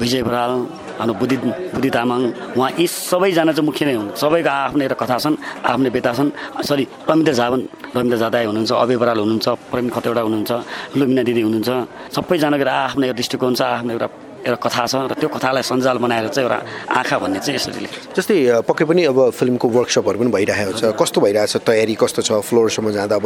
विजय 0.01 0.21
बराल 0.25 0.51
हाम्रो 0.99 1.13
बुद्धि 1.21 1.37
बुद्धि 1.73 1.89
तामाङ 1.89 2.21
उहाँ 2.57 2.69
यी 2.79 2.85
सबैजना 2.87 3.51
चाहिँ 3.53 3.65
मुख्य 3.69 3.83
नै 3.85 3.93
हुन्। 3.97 4.09
सबैको 4.21 4.49
आफ्नो 4.49 4.81
एउटा 4.83 4.97
कथा 5.01 5.17
छन् 5.23 5.35
आफ्नै 5.71 5.89
बेता 5.95 6.11
छन्। 6.17 6.29
सरी 6.67 6.83
रमिन्द्र 7.09 7.33
झा 7.33 7.45
रमिन्द्र 7.47 8.17
झादाई 8.17 8.45
हुनुहुन्छ 8.49 8.71
अभय 8.83 8.97
बराल 9.01 9.19
हुनुहुन्छ 9.23 9.47
प्रवीण 9.71 9.89
खतेवडा 9.95 10.21
हुनुहुन्छ 10.27 10.51
लुमिना 10.97 11.21
दिदी 11.27 11.41
हुनुहुन्छ। 11.47 11.69
सबैजनाको 12.15 12.65
आफ्नो 12.65 13.03
एउटा 13.05 13.17
दृष्टिकोण 13.19 13.53
छ 13.55 13.61
आफ्नो 13.61 13.91
एउटा 13.95 14.26
एउटा 14.47 14.59
कथा 14.63 14.83
छ 14.87 14.95
र 15.11 15.13
त्यो 15.19 15.29
कथालाई 15.35 15.63
सञ्जाल 15.67 15.97
बनाएर 15.99 16.27
चाहिँ 16.31 16.45
एउटा 16.47 16.59
आँखा 16.99 17.17
भन्ने 17.19 17.39
चाहिँ 17.43 17.55
यसरी 17.59 17.79
लेख्छ 17.83 17.95
जस्तै 18.17 18.35
पक्कै 18.63 18.85
पनि 18.87 19.01
अब 19.11 19.19
फिल्मको 19.35 19.67
वर्कसपहरू 19.67 20.17
पनि 20.19 20.31
भइरहेको 20.31 20.71
छ। 20.79 20.83
कस्तो 20.95 21.21
भइरहेको 21.21 21.51
छ? 21.51 21.55
तयारी 21.67 21.95
कस्तो 21.99 22.21
छ? 22.23 22.31
फ्लोरसम्म 22.47 22.91
जाँदा 22.95 23.15
अब 23.15 23.25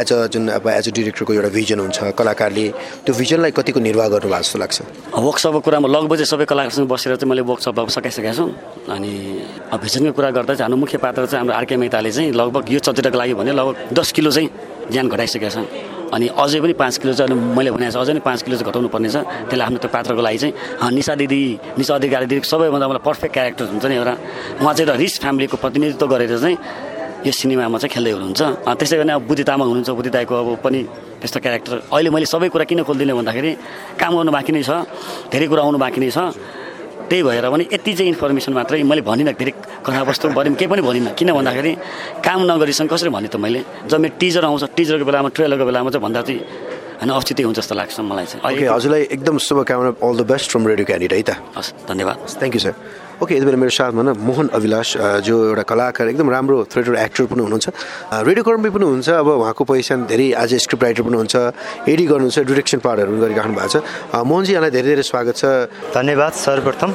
एज 0.00 0.12
अ 0.12 0.26
जुन 0.32 0.48
अब 0.56 0.66
एज 0.68 0.88
अ 0.88 0.92
डिरेक्टरको 0.96 1.32
एउटा 1.36 1.50
भिजन 1.52 1.78
हुन्छ 1.84 1.98
कलाकारले 2.18 2.66
त्यो 3.04 3.12
भिजनलाई 3.20 3.52
कतिको 3.58 3.80
निर्वाह 3.80 4.08
गर्नु 4.08 4.28
भएको 4.28 4.42
जस्तो 4.42 4.58
लाग्छ? 4.58 4.78
वर्कसपको 5.12 5.60
कुरामा 5.60 5.88
लगभग 5.88 6.16
चाहिँ 6.16 6.30
सबै 6.32 6.44
कलाकारसँग 6.48 6.88
बसेर 6.88 7.16
चाहिँ 7.16 7.28
मैले 7.30 7.42
वर्कसप 7.44 7.76
सकाइसकेको 7.96 8.32
छु। 8.32 8.44
अनि 8.88 9.12
भिजनको 9.84 10.12
कुरा 10.16 10.30
गर्दा 10.36 10.52
चाहिँ 10.54 10.64
हाम्रो 10.64 10.80
मुख्य 10.80 10.98
पात्र 10.98 11.26
चाहिँ 11.26 11.40
हाम्रो 11.44 11.54
आरके 11.58 11.76
मेहताले 11.76 12.10
चाहिँ 12.10 12.32
लगभग 12.32 12.72
यो 12.72 12.78
चलचित्रको 12.78 13.18
लागि 13.18 13.34
भने 13.34 13.52
लगभग 13.52 13.92
दस 13.92 14.12
किलो 14.16 14.30
चाहिँ 14.30 14.48
ज्यान 14.92 15.08
घटाइसकेका 15.08 15.50
छन् 15.54 15.97
अनि 16.14 16.26
अझै 16.42 16.60
पनि 16.60 16.72
पाँच 16.72 16.94
किलो 17.00 17.12
चाहिँ 17.18 17.34
मैले 17.56 17.70
भने 17.70 17.86
अझै 17.86 18.12
पनि 18.12 18.20
पाँच 18.20 18.40
किलो 18.42 18.56
चाहिँ 18.56 18.70
घटाउनु 18.70 18.88
पर्ने 18.88 19.08
छ 19.08 19.16
त्यसलाई 19.48 19.66
आफ्नो 19.66 19.78
त्यो 19.78 19.90
पात्रको 19.92 20.22
लागि 20.22 20.38
चाहिँ 20.38 20.54
निशा 20.96 21.14
दिदी 21.20 21.40
निशा 21.78 21.94
अधिकारी 21.94 22.26
दिदी 22.26 22.40
सबैभन्दा 22.48 22.86
मलाई 22.88 23.02
पर्फेक्ट 23.08 23.32
क्यारेक्टर 23.34 23.64
हुन्छ 23.72 23.84
नि 23.86 23.94
एउटा। 24.00 24.14
उहाँ 24.62 24.72
चाहिँ 24.74 24.86
एउटा 24.88 24.94
रिच 25.02 25.14
फ्यामिलीको 25.22 25.56
प्रतिनिधित्व 25.62 26.06
गरेर 26.12 26.38
चाहिँ 26.38 26.56
यो 27.26 27.32
सिनेमामा 27.34 27.78
चाहिँ 27.82 27.92
खेल्दै 27.94 28.12
हुनुहुन्छ। 28.14 28.42
त्यसै 28.78 28.96
गरी 28.98 29.10
अब 29.10 29.22
बुद्धि 29.28 29.44
तामाङ 29.44 29.66
हुनुहुन्छ 29.68 29.90
बुद्धि 29.98 30.10
दाईको 30.16 30.34
अब 30.38 30.48
पनि 30.64 30.80
त्यस्तो 31.20 31.38
क्यारेक्टर 31.42 31.76
अहिले 31.90 32.10
मैले 32.14 32.26
सबै 32.30 32.48
कुरा 32.54 32.64
किन 32.70 32.82
खोलिदिने 32.86 33.14
भन्दाखेरि 33.18 33.50
काम 33.98 34.12
गर्नु 34.16 34.32
बाँकी 34.32 34.52
नै 34.54 34.62
छ 34.62 34.70
धेरै 35.34 35.46
कुरा 35.50 35.62
आउनु 35.66 35.78
बाँकी 35.82 36.00
नै 36.00 36.10
छ। 36.14 36.18
त्यही 37.08 37.22
भएर 37.22 37.44
पनि 37.50 37.64
यति 37.72 37.92
चाहिँ 37.94 38.10
इन्फर्मेसन 38.12 38.52
मात्रै 38.52 38.82
मैले 38.84 39.02
भनिनँ 39.02 39.32
धेरै 39.40 39.52
कथावस्तु 39.84 40.28
बारेमा 40.36 40.56
केही 40.60 40.70
पनि 40.72 40.82
भनिनँ। 40.82 41.12
किन 41.18 41.32
भन्दाखेरि 41.32 41.72
काम 42.20 42.40
नगरिसँग 42.50 42.88
कसरी 42.92 43.10
भने 43.10 43.28
त 43.28 43.36
मैले? 43.36 43.60
जब 43.88 43.98
मेरो 44.00 44.14
टिजर 44.20 44.44
आउँछ 44.44 44.64
टिजरको 44.76 45.04
बेलामा 45.08 45.28
ट्रेलरको 45.32 45.64
बेलामा 45.64 45.90
चाहिँ 45.90 46.04
भन्दा 46.04 46.20
चाहिँ 46.28 46.40
होइन 47.00 47.10
औचित्य 47.10 47.42
हुन्छ 47.48 47.58
जस्तो 47.58 47.74
लाग्छ 47.74 48.00
मलाई 48.00 48.26
चाहिँ। 48.26 48.68
हजुरलाई 48.68 49.02
एकदम 49.16 49.36
शुभकामना 49.38 49.90
all 50.02 50.14
the 50.18 50.22
best 50.28 50.46
from 50.50 50.62
radio 50.66 50.86
candid 50.86 51.12
है 51.12 51.22
त? 51.22 51.30
हस् 51.56 51.72
धन्यवाद। 51.88 52.16
थ्याङ्क 52.40 52.54
यू 52.54 52.60
सर 52.60 52.74
ओके 53.18 53.34
यति 53.34 53.44
बेला 53.44 53.58
मेरो 53.58 53.70
साथमा 53.74 54.02
न 54.02 54.14
मोहन 54.14 54.48
अभिलाष 54.54 54.88
जो 55.26 55.34
एउटा 55.50 55.62
कलाकार 55.66 56.08
एकदम 56.08 56.30
राम्रो 56.30 56.56
थिएटर 56.70 56.94
एक्टर 56.94 57.26
पनि 57.26 57.42
हुनुहुन्छ। 57.42 57.66
रेडियो 58.14 58.44
कर्मी 58.46 58.70
पनि 58.70 58.84
हुनुहुन्छ 58.86 59.10
अब 59.10 59.28
उहाँको 59.42 59.64
पहिचान 59.66 60.06
धेरै 60.06 60.32
आज 60.38 60.54
स्क्रिप्ट 60.62 60.82
राइटर 60.84 61.02
पनि 61.02 61.16
हुन्छ 61.18 61.34
एडी 61.90 62.04
गर्नुहुन्छ 62.06 62.38
डिरेक्सन 62.46 62.78
पार्टहरू 62.78 63.10
पनि 63.10 63.20
गरिराख्नु 63.26 63.54
भएको 63.58 63.68
छ। 63.74 63.82
मोहनजी 64.22 64.52
यहाँलाई 64.54 64.70
धेरै 64.70 64.88
धेरै 64.94 65.02
स्वागत 65.02 65.34
छ। 65.34 65.44
धन्यवाद 65.98 66.32
सर्वप्रथम। 66.46 66.90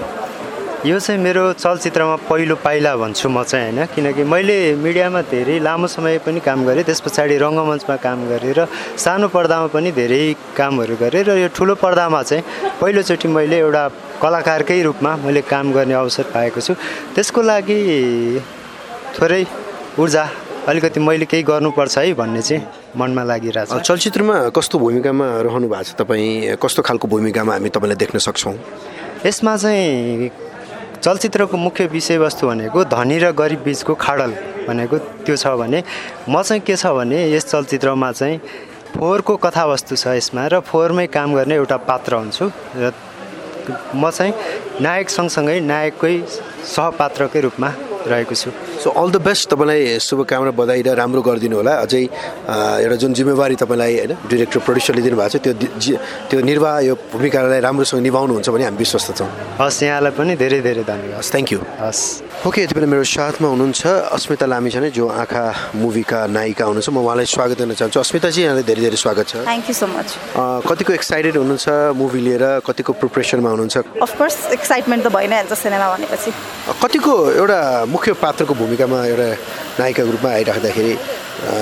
यो 0.85 0.99
चाहिँ 0.99 1.21
मेरो 1.23 1.41
चलचित्रमा 1.63 2.15
पहिलो 2.27 2.55
पाइला 2.59 2.95
भन्छु 2.99 3.29
म 3.29 3.43
चाहिँ 3.43 3.71
होइन? 3.71 3.85
किनकि 3.95 4.23
मैले 4.27 4.75
मिडियामा 4.75 5.21
धेरै 5.31 5.59
लामो 5.63 5.87
समय 5.87 6.17
पनि 6.27 6.39
काम 6.43 6.65
गरेँ 6.67 6.83
त्यस 6.83 6.99
पछाडि 7.07 7.37
रङ्गमञ्चमा 7.39 7.95
काम 8.03 8.27
गरेँ 8.27 8.51
र 8.51 8.67
सानो 8.99 9.27
पर्दामा 9.31 9.67
पनि 9.71 9.91
धेरै 9.95 10.35
कामहरू 10.51 10.95
गरेँ 10.99 11.23
र 11.23 11.39
यो 11.39 11.47
ठुलो 11.55 11.75
पर्दामा 11.79 12.21
चाहिँ 12.27 12.43
पहिलोचोटि 12.83 13.27
मैले 13.31 13.57
एउटा 13.63 13.83
कलाकारकै 14.19 14.81
रूपमा 14.83 15.11
मैले 15.23 15.41
काम 15.47 15.71
गर्ने 15.71 15.93
अवसर 16.03 16.25
पाएको 16.35 16.59
छु। 16.59 16.75
त्यसको 17.15 17.41
लागि 17.41 17.79
थोरै 19.15 19.43
ऊर्जा 20.03 20.23
अलिकति 20.67 20.99
मैले 20.99 21.25
केही 21.31 21.43
गर्नुपर्छ 21.47 21.97
है 21.97 22.13
भन्ने 22.13 22.41
चाहिँ 22.43 22.61
मनमा 22.99 23.23
लागिरहेको 23.23 23.79
छ 23.79 23.87
चलचित्रमा 23.87 24.35
कस्तो 24.51 24.75
भूमिकामा 24.83 25.25
रहनु 25.47 25.67
भएको 25.71 25.83
छ 25.87 25.95
तपाईँ? 25.95 26.59
कस्तो 26.59 26.81
खालको 26.83 27.07
भूमिकामा 27.07 27.51
हामी 27.55 27.69
तपाईँलाई 27.71 27.97
देख्न 28.03 28.19
सक्छौँ? 28.19 28.55
यसमा 29.25 29.55
चाहिँ 29.63 30.51
चलचित्रको 31.03 31.57
मुख्य 31.57 31.85
विषयवस्तु 31.91 32.47
भनेको 32.47 32.83
धनी 32.87 33.17
र 33.19 33.31
गरिब 33.35 33.63
बिचको 33.63 33.93
खाडल 33.99 34.31
भनेको 34.67 34.97
त्यो 35.27 35.35
छ 35.35 35.47
भने 35.59 35.83
म 36.29 36.41
चाहिँ 36.41 36.61
के 36.63 36.75
छ 36.79 36.95
भने 36.95 37.19
यस 37.35 37.45
चलचित्रमा 37.51 38.11
चाहिँ 38.11 38.37
फोहोरको 38.95 39.35
कथावस्तु 39.43 39.95
छ 39.99 40.15
यसमा 40.15 40.47
र 40.47 40.59
फोहोरमै 40.63 41.07
काम 41.11 41.35
गर्ने 41.35 41.55
एउटा 41.55 41.77
पात्र 41.89 42.15
हुन्छु 42.15 42.45
र 42.79 42.93
म 43.95 44.09
चाहिँ 44.11 44.33
नायक 44.79 45.09
सँगसँगै 45.09 45.59
नायककै 45.59 46.15
सहपात्रकै 46.71 47.39
रूपमा 47.47 47.69
रहेको 48.07 48.35
छु। 48.35 48.51
सो 48.83 48.89
अल 48.91 49.11
द 49.11 49.17
बेस्ट 49.23 49.47
तपाईँलाई 49.47 49.99
शुभकामना 50.03 50.51
बधाई 50.59 50.81
र 50.83 50.91
राम्रो 50.91 51.21
गरिदिनु 51.23 51.55
होला। 51.55 51.73
अझै 51.87 52.03
एउटा 52.83 52.95
जुन 52.99 53.13
जिम्मेवारी 53.15 53.55
तपाईँलाई 53.55 53.93
होइन 53.95 54.11
डिरेक्टर 54.27 54.59
प्रड्युसरले 54.59 55.01
दिनुभएको 55.07 55.31
छ 55.31 55.35
त्यो 55.39 55.95
त्यो 56.27 56.39
निर्वाह 56.43 56.75
यो 56.91 56.93
भूमिकालाई 57.15 57.59
राम्रोसँग 57.63 58.01
निभाउनुहुन्छ 58.03 58.49
भने 58.51 58.63
हामी 58.67 58.77
विश्वस्त 58.83 59.09
छौँ। 59.15 59.29
हस् 59.55 59.83
यहाँलाई 59.87 60.11
पनि 60.19 60.35
धेरै 60.35 60.59
धेरै 60.67 60.83
धन्यवाद। 60.83 61.23
थ्याङ्क 61.23 61.49
यू 61.55 61.59
हस्। 61.79 62.01
ओके 62.43 62.59
यति 62.63 62.75
बेला 62.75 62.87
मेरो 62.91 63.07
साथमा 63.07 63.47
हुनुहुन्छ 63.55 63.81
अस्मिता 64.19 64.45
लामी 64.51 64.69
छ 64.75 64.91
जो 64.91 65.07
आँखा 65.07 65.43
मुभीका 65.79 66.19
नायिका 66.27 66.63
हुनुहुन्छ। 66.67 66.89
म 66.91 66.99
उहाँलाई 66.99 67.27
स्वागत 67.31 67.55
गर्न 67.63 67.73
चाहन्छु। 67.79 67.99
अस्मिताजी 68.03 68.39
यहाँलाई 68.43 68.65
धेरै 68.67 68.81
धेरै 68.83 68.99
स्वागत 68.99 69.25
छ। 69.31 69.33
थ्याङ्क 69.47 69.65
यू 69.71 69.75
सो 69.79 69.87
मच 69.87 70.07
कतिको 70.67 70.91
एक्साइटेड 70.99 71.39
हुनुहुन्छ 71.39 71.95
मुभी 71.95 72.19
लिएर? 72.19 72.43
कतिको 72.67 72.91
प्रिपरेसनमा 72.99 73.49
हुनुहुन्छ? 73.49 73.75
अफकोर्स 74.03 74.35
एक्साइटमेन्ट 74.59 75.01
त 75.07 75.07
भइ 75.15 75.25
नै 75.31 75.35
हाल्छ 75.39 75.53
सिनेमा 75.55 75.87
भनेपछि। 75.95 76.29
कतिको 76.83 77.13
एउटा 77.39 77.59
मुख्य 77.87 78.11
पात्रको 78.19 78.53
भूमिकामा 78.73 78.99
एउटा 79.05 79.29
नायिका 79.77 80.03
रूपमा 80.03 80.29
आइराख्दाखेरि 80.33 80.93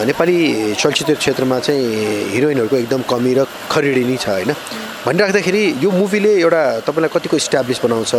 नेपाली 0.08 0.38
चलचित्र 0.80 1.16
क्षेत्रमा 1.20 1.60
चाहिँ 1.60 1.84
हिरोइनहरूको 2.32 2.76
एकदम 2.88 3.02
कमी 3.04 3.34
र 3.36 3.44
खरिडी 3.68 4.16
छ 4.16 4.28
होइन? 4.32 4.52
भनिराख्दाखेरि 5.04 5.64
यो 5.84 5.90
मुभीले 5.92 6.32
एउटा 6.40 6.64
तपाईँलाई 6.88 7.12
कतिको 7.12 7.36
इस्टाब्लिस 7.36 7.80
बनाउँछ 7.84 8.14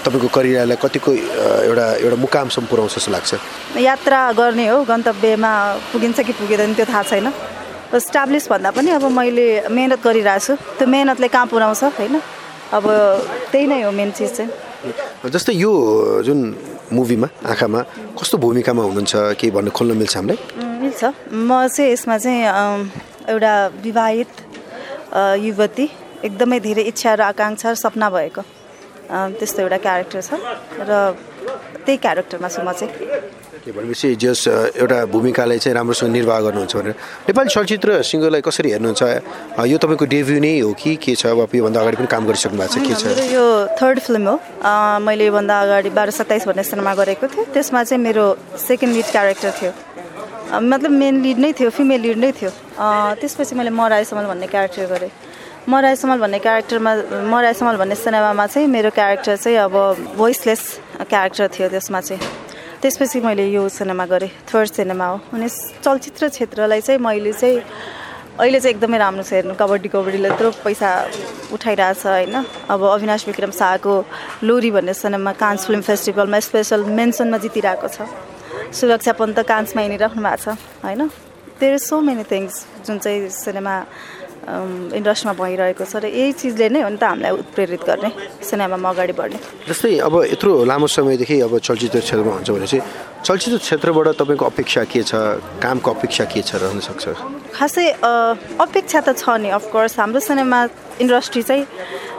तपाईँको 0.00 0.28
करियरलाई 0.36 0.78
कतिको 0.80 1.10
एउटा 1.68 1.86
एउटा 2.00 2.16
मुकामसम्म 2.24 2.66
पुऱ्याउँछ 2.72 2.94
जस्तो 2.96 3.12
लाग्छ? 3.12 3.32
यात्रा 3.76 4.20
गर्ने 4.40 4.66
हो 4.72 4.78
गन्तव्यमा 4.88 5.52
पुगिन्छ 5.92 6.18
कि 6.24 6.32
पुगिँदैन 6.32 6.72
त्यो 6.80 6.86
थाहा 6.88 7.02
छैन। 7.04 7.28
इस्टाब्लिस 7.92 8.48
भन्दा 8.48 8.70
पनि 8.72 8.90
अब 8.96 9.04
मैले 9.12 9.68
मेहनत 9.68 10.00
गरिरहेको 10.00 10.40
छु 10.40 10.52
त्यो 10.80 10.86
मेहनतले 10.88 11.28
कहाँ 11.28 11.46
पुऱ्याउँछ 11.52 11.82
होइन? 12.00 12.16
अब 12.72 12.84
त्यही 13.52 13.66
नै 13.68 13.82
हो 13.84 13.90
मेन 13.92 14.10
चिज 14.16 14.32
चाहिँ। 14.32 14.50
जस्तै 15.34 15.52
यो 15.52 15.72
जुन 16.22 16.40
मुभीमा 16.92 17.28
आँखामा 17.50 17.80
कस्तो 18.18 18.36
भूमिकामा 18.38 18.82
हुनुहुन्छ 18.82 19.14
केही 19.40 19.50
भन्नु 19.56 19.70
खोल्न 19.72 19.96
मिल्छ 19.96 20.16
हामीलाई? 20.16 20.38
मिल्छ। 20.84 21.02
म 21.32 21.50
चाहिँ 21.72 21.92
यसमा 21.92 22.16
चाहिँ 22.18 22.40
एउटा 23.32 23.54
विवाहित 23.84 24.32
युवती 25.46 25.86
एकदमै 26.28 26.58
धेरै 26.60 26.82
इच्छा 26.92 27.10
र 27.14 27.20
आकाङ्क्षा 27.32 27.68
र 27.70 27.74
सपना 27.74 28.08
भएको। 28.10 28.42
त्यस्तो 29.10 29.58
एउटा 29.64 29.78
क्यारेक्टर 29.86 30.20
छ। 30.20 30.30
र 30.88 30.92
त्यही 31.84 31.96
क्यारेक्टरमा 32.04 32.48
छु 32.48 32.60
म 32.64 32.72
चाहिँ। 32.72 32.92
के 33.64 33.72
भनेपछि 33.72 34.14
जस 34.20 34.76
एउटा 34.76 35.04
भूमिकालाई 35.08 35.58
चाहिँ 35.58 35.74
राम्रोसँग 35.74 36.12
निर्वाह 36.12 36.40
गर्नुहुन्छ 36.40 36.76
भनेर। 36.76 36.94
नेपाली 37.28 37.48
चलचित्र 37.48 38.02
सिङ्गरलाई 38.04 38.40
कसरी 38.44 38.70
हेर्नुहुन्छ? 38.76 39.02
यो 39.56 39.76
तपाईँको 39.80 40.04
डेब्यू 40.04 40.38
नै 40.44 40.52
हो 40.60 40.72
कि 40.76 40.92
के 41.00 41.14
छ? 41.16 41.32
अब 41.32 41.48
योभन्दा 41.48 41.80
अगाडि 41.80 41.96
पनि 41.96 42.08
काम 42.12 42.26
गरिसक्नु 42.28 42.60
भएको 42.60 42.68
छ 42.68 42.84
के 42.84 42.92
छ? 42.92 43.32
यो 43.32 43.44
थर्ड 43.80 43.98
फिल्म 44.04 44.28
हो। 44.28 44.36
मैले 45.00 45.24
योभन्दा 45.32 45.54
अगाडि 45.64 45.90
बाह्र 45.96 46.10
सत्ताइस 46.12 46.44
भन्ने 46.44 46.64
सिनेमा 46.68 46.92
गरेको 46.92 47.24
थिएँ। 47.24 47.44
त्यसमा 47.56 47.80
चाहिँ 47.88 48.02
मेरो 48.04 48.24
सेकेन्ड 48.68 48.92
लिड 49.00 49.08
क्यारेक्टर 49.16 49.50
थियो। 49.56 49.72
मतलब 50.60 50.90
मेन 51.00 51.22
लिड 51.24 51.38
नै 51.40 51.52
थियो 51.56 51.70
फिमेल 51.72 52.00
लिड 52.04 52.18
नै 52.20 52.32
थियो। 52.36 52.50
त्यसपछि 53.16 53.54
मैले 53.56 53.72
मराय 53.72 54.04
समल 54.04 54.28
भन्ने 54.28 54.46
क्यारेक्टर 54.52 54.86
गरेँ। 54.92 55.10
मराय 55.72 55.96
समल 55.96 56.18
भन्ने 56.20 56.38
क्यारेक्टरमा 56.44 56.92
मराय 57.32 57.54
समल 57.56 57.76
भन्ने 57.80 57.96
सिनेमामा 57.96 58.46
चाहिँ 58.46 58.68
मेरो 58.68 58.90
क्यारेक्टर 58.92 59.36
चाहिँ 59.40 59.58
अब 59.58 59.74
भोइसलेस 60.20 60.62
क्यारेक्टर 61.08 61.48
थियो 61.48 61.68
त्यसमा 61.72 62.00
चाहिँ। 62.04 62.43
त्यसपछि 62.82 63.20
मैले 63.20 63.44
यो 63.50 63.68
सिनेमा 63.68 64.04
गरेँ 64.06 64.30
थर्ड 64.48 64.68
सिनेमा 64.72 65.06
हो। 65.06 65.16
अनि 65.34 65.48
चलचित्र 65.84 66.28
क्षेत्रलाई 66.28 66.80
चाहिँ 66.80 67.00
मैले 67.00 67.32
चाहिँ 67.32 67.60
अहिले 68.34 68.60
चाहिँ 68.60 68.74
एकदमै 68.74 68.98
राम्रो 68.98 69.22
छ 69.22 69.32
हेर्नु। 69.32 69.54
कबड्डी 69.54 69.88
कबड्डीले 69.94 70.28
यत्रो 70.28 70.50
पैसा 70.64 70.88
उठाइरहेछ 71.54 72.06
होइन? 72.06 72.34
अब 72.70 72.80
अविनाश 72.82 73.26
विक्रम 73.30 73.50
शाहको 73.54 73.92
लोरी 74.42 74.70
भन्ने 74.74 74.94
सिनेमा 74.94 75.32
कान्स 75.38 75.66
फिल्म 75.66 75.82
फेस्टिभलमा 75.86 76.38
स्पेसल 76.40 76.84
मेन्सनमा 76.98 77.38
जितिरहेको 77.38 77.88
छ। 77.88 78.10
सुरक्षा 78.74 79.12
पन्त 79.14 79.38
कान्समा 79.46 79.80
हिँडिराख्नु 79.82 80.22
भएको 80.22 80.42
छ 80.42 80.58
होइन? 80.82 81.02
There 81.60 81.74
is 81.74 81.82
so 81.86 82.00
many 82.02 82.24
things 82.26 82.54
जुन 82.86 82.98
चाहिँ 82.98 83.30
सिनेमा 83.30 83.74
इन्डस्ट्रीमा 84.44 85.34
भइरहेको 85.40 85.84
छ 85.84 85.94
र 86.04 86.04
यही 86.12 86.32
चिजले 86.36 86.68
नै 86.68 86.80
हो 86.84 86.90
नि 86.92 86.98
त 87.00 87.04
हामीलाई 87.04 87.32
उत्प्रेरित 87.42 87.82
गर्ने 87.88 88.10
सिनेमामा 88.44 88.88
अगाडि 88.92 89.14
बढ्ने। 89.16 89.38
जस्तै 89.68 89.90
अब 90.04 90.14
यत्रो 90.36 90.52
लामो 90.70 90.86
समयदेखि 90.86 91.36
अब 91.48 91.52
चलचित्र 91.58 92.00
क्षेत्रमा 92.04 92.32
हुन्छ 92.36 92.50
भने 92.50 92.66
चाहिँ 92.66 92.84
चलचित्र 93.24 93.58
क्षेत्रबाट 93.64 94.08
तपाईँको 94.20 94.44
अपेक्षा 94.44 94.82
के 94.84 95.02
छ? 95.02 95.12
कामको 95.64 95.90
अपेक्षा 95.90 96.24
के 96.28 96.40
छ 96.44 96.60
रहन 96.60 96.80
सक्छ? 96.84 97.04
खासै 97.56 97.86
अपेक्षा 98.60 99.00
त 99.00 99.08
छ 99.16 99.24
नि 99.40 99.48
अफकोर्स 99.56 99.98
हाम्रो 99.98 100.20
सिनेमा 100.20 100.60
इन्डस्ट्री 101.00 101.42
चाहिँ 101.42 101.64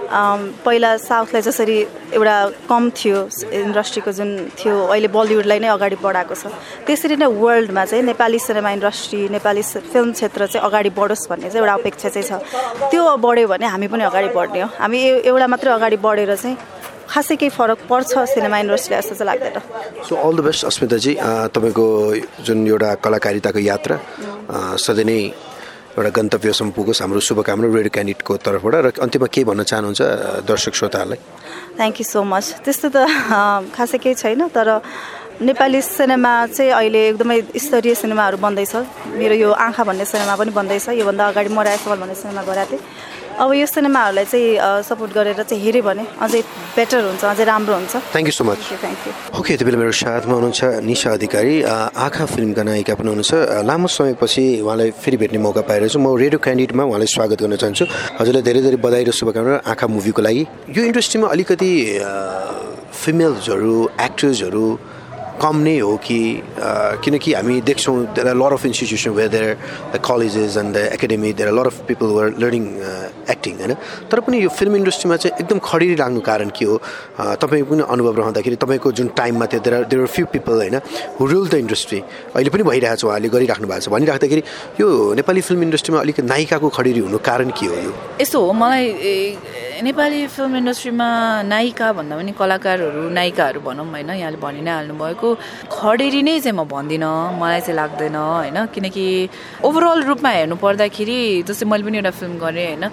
पहिला 0.06 0.90
साउथलाई 0.98 1.42
जसरी 1.42 1.78
एउटा 2.14 2.36
कम 2.70 2.90
थियो 2.98 3.20
इन्डस्ट्रीको 3.52 4.12
जुन 4.12 4.30
थियो 4.60 4.76
अहिले 4.94 5.08
बलिउडलाई 5.10 5.60
नै 5.60 5.70
अगाडि 5.76 5.98
बढाएको 6.02 6.36
छ। 6.36 6.54
त्यसरी 6.86 7.16
नै 7.18 7.28
वर्ल्डमा 7.28 7.84
चाहिँ 7.86 8.04
Nepali 8.06 8.40
cinema 8.40 8.70
industry 8.78 9.20
Nepali 9.36 9.62
film 9.94 10.12
क्षेत्र 10.14 10.48
चाहिँ 10.48 10.66
अगाडि 10.68 10.90
बढोस् 10.94 11.28
भन्ने 11.30 11.50
चाहिँ 11.50 11.62
एउटा 11.66 11.74
अपेक्षा 11.82 12.10
चाहिँ 12.10 12.28
छ। 12.30 12.32
त्यो 12.92 13.04
बढ्यो 13.18 13.48
भने 13.48 13.66
हामी 13.66 13.88
पनि 13.88 14.04
अगाडि 14.12 14.30
बढ्ने 14.38 14.62
हो। 14.62 14.70
हामी 14.80 15.00
एउटा 15.26 15.48
मात्रै 15.48 15.72
अगाडि 15.74 15.98
बढेर 15.98 16.36
चाहिँ 16.36 16.58
खासै 17.06 17.36
केही 17.38 17.50
फरक 17.54 17.80
पर्छ 17.90 18.12
सिनेमा 18.34 18.58
इन्डस्ट्रीलाई 18.66 19.02
जस्तो 19.02 19.16
चाहिँ 19.16 19.30
लाग्दैन। 19.30 19.58
So 20.06 20.14
all 20.16 20.34
the 20.38 20.40
best 20.46 20.66
Asmitaji. 20.66 21.14
तपाईँको 21.54 21.86
जुन 22.46 22.68
एउटा 22.68 22.90
कलाकारिताको 23.04 23.60
यात्रा 23.62 23.96
सधैँ 24.86 25.06
नै 25.06 25.20
एउटा 25.96 26.12
गन्तव्यसम्म 26.12 26.70
पुगोस् 26.76 27.02
हाम्रो 27.02 27.20
शुभकामना 27.24 27.68
रेडियो 27.72 27.94
क्यान्डिडेटको 27.96 28.34
तर्फबाट। 28.44 28.76
र 28.76 28.88
अन्त्यमा 29.00 29.28
के 29.32 29.42
भन्न 29.48 29.64
चाहनुहुन्छ 29.64 30.02
दर्शक 30.44 30.74
श्रोताहरूलाई? 30.76 31.20
थ्याङ्क 31.80 31.96
यू 32.04 32.06
सो 32.12 32.20
मच 32.20 32.46
त्यस्तो 32.68 32.88
त 32.92 32.98
खासै 33.72 33.98
केही 34.04 34.16
छैन 34.20 34.52
तर 34.52 34.68
नेपाली 35.40 35.80
सिनेमा 35.80 36.34
चाहिँ 36.52 36.72
अहिले 36.76 37.00
एकदमै 37.16 37.38
स्तरीय 37.56 37.96
सिनेमाहरू 37.96 38.38
बन्दैछ। 38.44 38.76
मेरो 39.16 39.36
यो 39.40 39.50
आँखा 39.56 39.84
भन्ने 39.88 40.04
सिनेमा 40.04 40.36
पनि 40.36 40.52
बन्दैछ। 40.52 41.00
योभन्दा 41.00 41.24
अगाडि 41.32 41.50
म 41.56 41.60
रायसवाल 41.64 41.98
भन्ने 42.04 42.16
सिनेमा 42.20 42.44
गराएको 42.44 42.76
थिएँ। 42.76 42.84
अब 43.36 43.52
यो 43.52 43.66
सिनेमाहरूलाई 43.68 44.26
चाहिँ 44.32 44.84
सपोर्ट 44.88 45.12
गरेर 45.12 45.44
चाहिँ 45.44 45.60
हेऱ्यो 45.64 45.84
भने 45.84 46.04
अझै 46.24 46.40
बेटर 46.72 47.04
हुन्छ 47.04 47.24
अझै 47.36 47.44
राम्रो 47.44 47.76
हुन्छ। 47.76 47.94
Thank 48.16 48.28
you 48.32 48.36
so 48.40 48.44
much 48.48 48.60
thank 48.80 49.00
you 49.08 49.12
okay 49.40 49.54
यति 49.54 49.64
बेला 49.68 49.78
मेरो 49.84 49.92
साथमा 49.92 50.34
हुनुहुन्छ 50.40 50.62
निशा 50.88 51.10
अधिकारी। 51.20 51.56
आँखा 51.68 52.26
फिल्मका 52.32 52.64
नायिका 52.64 52.94
पनि 52.96 53.10
हुनुहुन्छ। 53.12 53.68
लामो 53.68 53.88
समयपछि 53.92 54.46
उहाँलाई 54.64 54.90
फेरि 55.04 55.18
भेट्ने 55.20 55.40
मौका 55.44 55.62
पाएर 55.68 55.84
चाहिँ 55.92 56.00
म 56.00 56.16
रेडियो 56.16 56.40
क्यान्डिडेटमा 56.40 56.84
उहाँलाई 56.88 57.10
स्वागत 57.12 57.38
गर्न 57.44 57.56
चाहन्छु। 57.60 57.86
हजुरलाई 58.24 58.44
धेरै 58.48 58.62
धेरै 58.64 58.80
बधाई 58.80 59.04
र 59.04 59.12
शुभकामना 59.12 59.56
आँखा 59.68 59.86
मुभीको 59.92 60.22
लागि। 60.24 60.44
यो 60.72 60.82
इन्डस्ट्रीमा 60.96 61.28
अलिकति 61.36 61.72
फिमेल्सहरू 63.04 63.76
एक्टर्सहरू 64.00 64.66
कम 65.42 65.56
नै 65.68 65.78
हो 65.80 65.96
कि 66.06 66.20
किनकि 67.04 67.34
हामी 67.34 67.60
देख्छौँ 67.70 67.96
there 68.16 68.28
are 68.28 68.36
lot 68.36 68.54
of 68.54 68.66
institution 68.66 69.12
where 69.18 69.30
there 69.30 69.58
the 69.94 70.02
colleges 70.06 70.58
and 70.58 70.74
the 70.76 70.84
academy 70.96 71.34
there 71.34 71.50
are 71.50 71.56
lot 71.60 71.68
of 71.68 71.78
people 71.88 72.08
were 72.18 72.26
learning 72.40 72.66
acting 73.34 73.54
होइन? 73.60 73.74
तर 74.12 74.20
पनि 74.26 74.44
यो 74.44 74.50
फिल्म 74.60 74.76
इन्डस्ट्रीमा 74.76 75.16
चाहिँ 75.18 75.38
एकदम 75.42 75.60
खडेरी 75.66 75.96
लाग्नु 75.96 76.22
कारण 76.30 76.50
के 76.58 76.66
हो? 76.66 76.78
तपाईँको 77.44 77.70
पनि 77.72 77.84
अनुभव 77.90 78.20
रहँदाखेरि 78.20 78.56
तपाईँको 78.64 78.92
जुन 79.00 79.08
टाइममा 79.18 79.46
थियो 79.52 79.62
there 79.68 79.84
there 79.92 80.02
are 80.02 80.08
few 80.16 80.26
people 80.34 80.56
होइन 80.64 80.76
हु 81.20 81.26
रुल 81.26 81.48
द 81.50 81.54
इन्डस्ट्री 81.66 82.00
अहिले 82.36 82.50
पनि 82.56 82.64
भइरहेको 82.70 82.96
छ 82.96 83.06
उहाँले 83.06 83.30
गरिराख्नु 83.36 83.68
भएको 83.68 83.86
छ। 83.86 83.90
भनिराख्दाखेरि 83.96 84.44
यो 84.82 84.88
नेपाली 85.20 85.42
फिल्म 85.50 85.62
इन्डस्ट्रीमा 85.68 86.00
अलिक 86.02 86.20
नायिकाको 86.32 86.70
खडेरी 86.78 87.00
हुनु 87.06 87.18
कारण 87.30 87.50
के 87.60 87.66
हो 87.66 87.76
यो? 87.86 87.92
यस्तो 88.22 88.38
हो 88.46 88.52
मलाई 88.54 88.86
नेपाली 89.84 90.20
फिल्म 90.36 90.56
इन्डस्ट्रीमा 90.64 91.08
नायिका 91.52 91.92
भन्दा 92.00 92.16
पनि 92.16 92.32
कलाकारहरू 92.40 93.04
नायिकाहरू 93.20 93.60
भनौँ 93.68 93.86
होइन 93.92 94.10
यहाँले 94.10 94.40
भनि 94.40 94.62
नै 94.62 94.72
हाल्नुभएको। 94.72 95.25
खडेरी 95.72 96.22
नै 96.28 96.40
चाहिँ 96.40 96.58
म 96.58 96.64
भन्दिनँ 96.74 97.14
मलाई 97.42 97.62
चाहिँ 97.66 97.78
लाग्दैन 97.82 98.16
होइन? 98.16 98.58
किनकि 98.74 99.06
ओभरअल 99.68 100.00
रूपमा 100.10 100.30
हेर्नु 100.38 100.56
पर्दाखेरि 100.66 101.20
जस्तै 101.48 101.66
मैले 101.72 101.84
पनि 101.88 101.98
एउटा 102.02 102.12
फिल्म 102.20 102.36
गरेँ 102.44 102.68
होइन? 102.68 102.84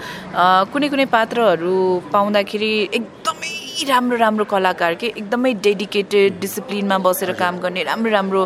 कुनै 0.72 0.88
कुनै 0.92 1.06
पात्रहरू 1.16 1.76
पाउँदाखेरि 2.12 2.72
एकदमै 2.98 3.50
राम्रो 3.88 4.16
राम्रो 4.16 4.44
कलाकार 4.52 4.94
के 5.00 5.06
एकदमै 5.20 5.52
डेडिकेटेड 5.66 6.38
डिसिप्लिनमा 6.40 6.96
बसेर 7.06 7.32
काम 7.40 7.54
गर्ने 7.64 7.82
राम्रो 7.90 8.10
राम्रो 8.12 8.42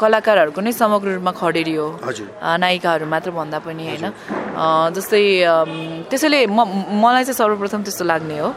कलाकारहरूको 0.00 0.60
नै 0.64 0.72
समग्र 0.72 1.08
रूपमा 1.16 1.32
खडेरी 1.40 1.74
हो। 1.76 1.88
नायिकाहरू 2.62 3.06
मात्र 3.14 3.30
भन्दा 3.36 3.58
पनि 3.66 3.84
होइन? 3.88 4.06
जस्तै 4.96 5.22
त्यसैले 6.10 6.40
म 6.46 6.64
मलाई 7.02 7.24
चाहिँ 7.26 7.38
सर्वप्रथम 7.42 7.80
त्यस्तो 7.84 8.04
लाग्ने 8.12 8.38
हो। 8.38 8.50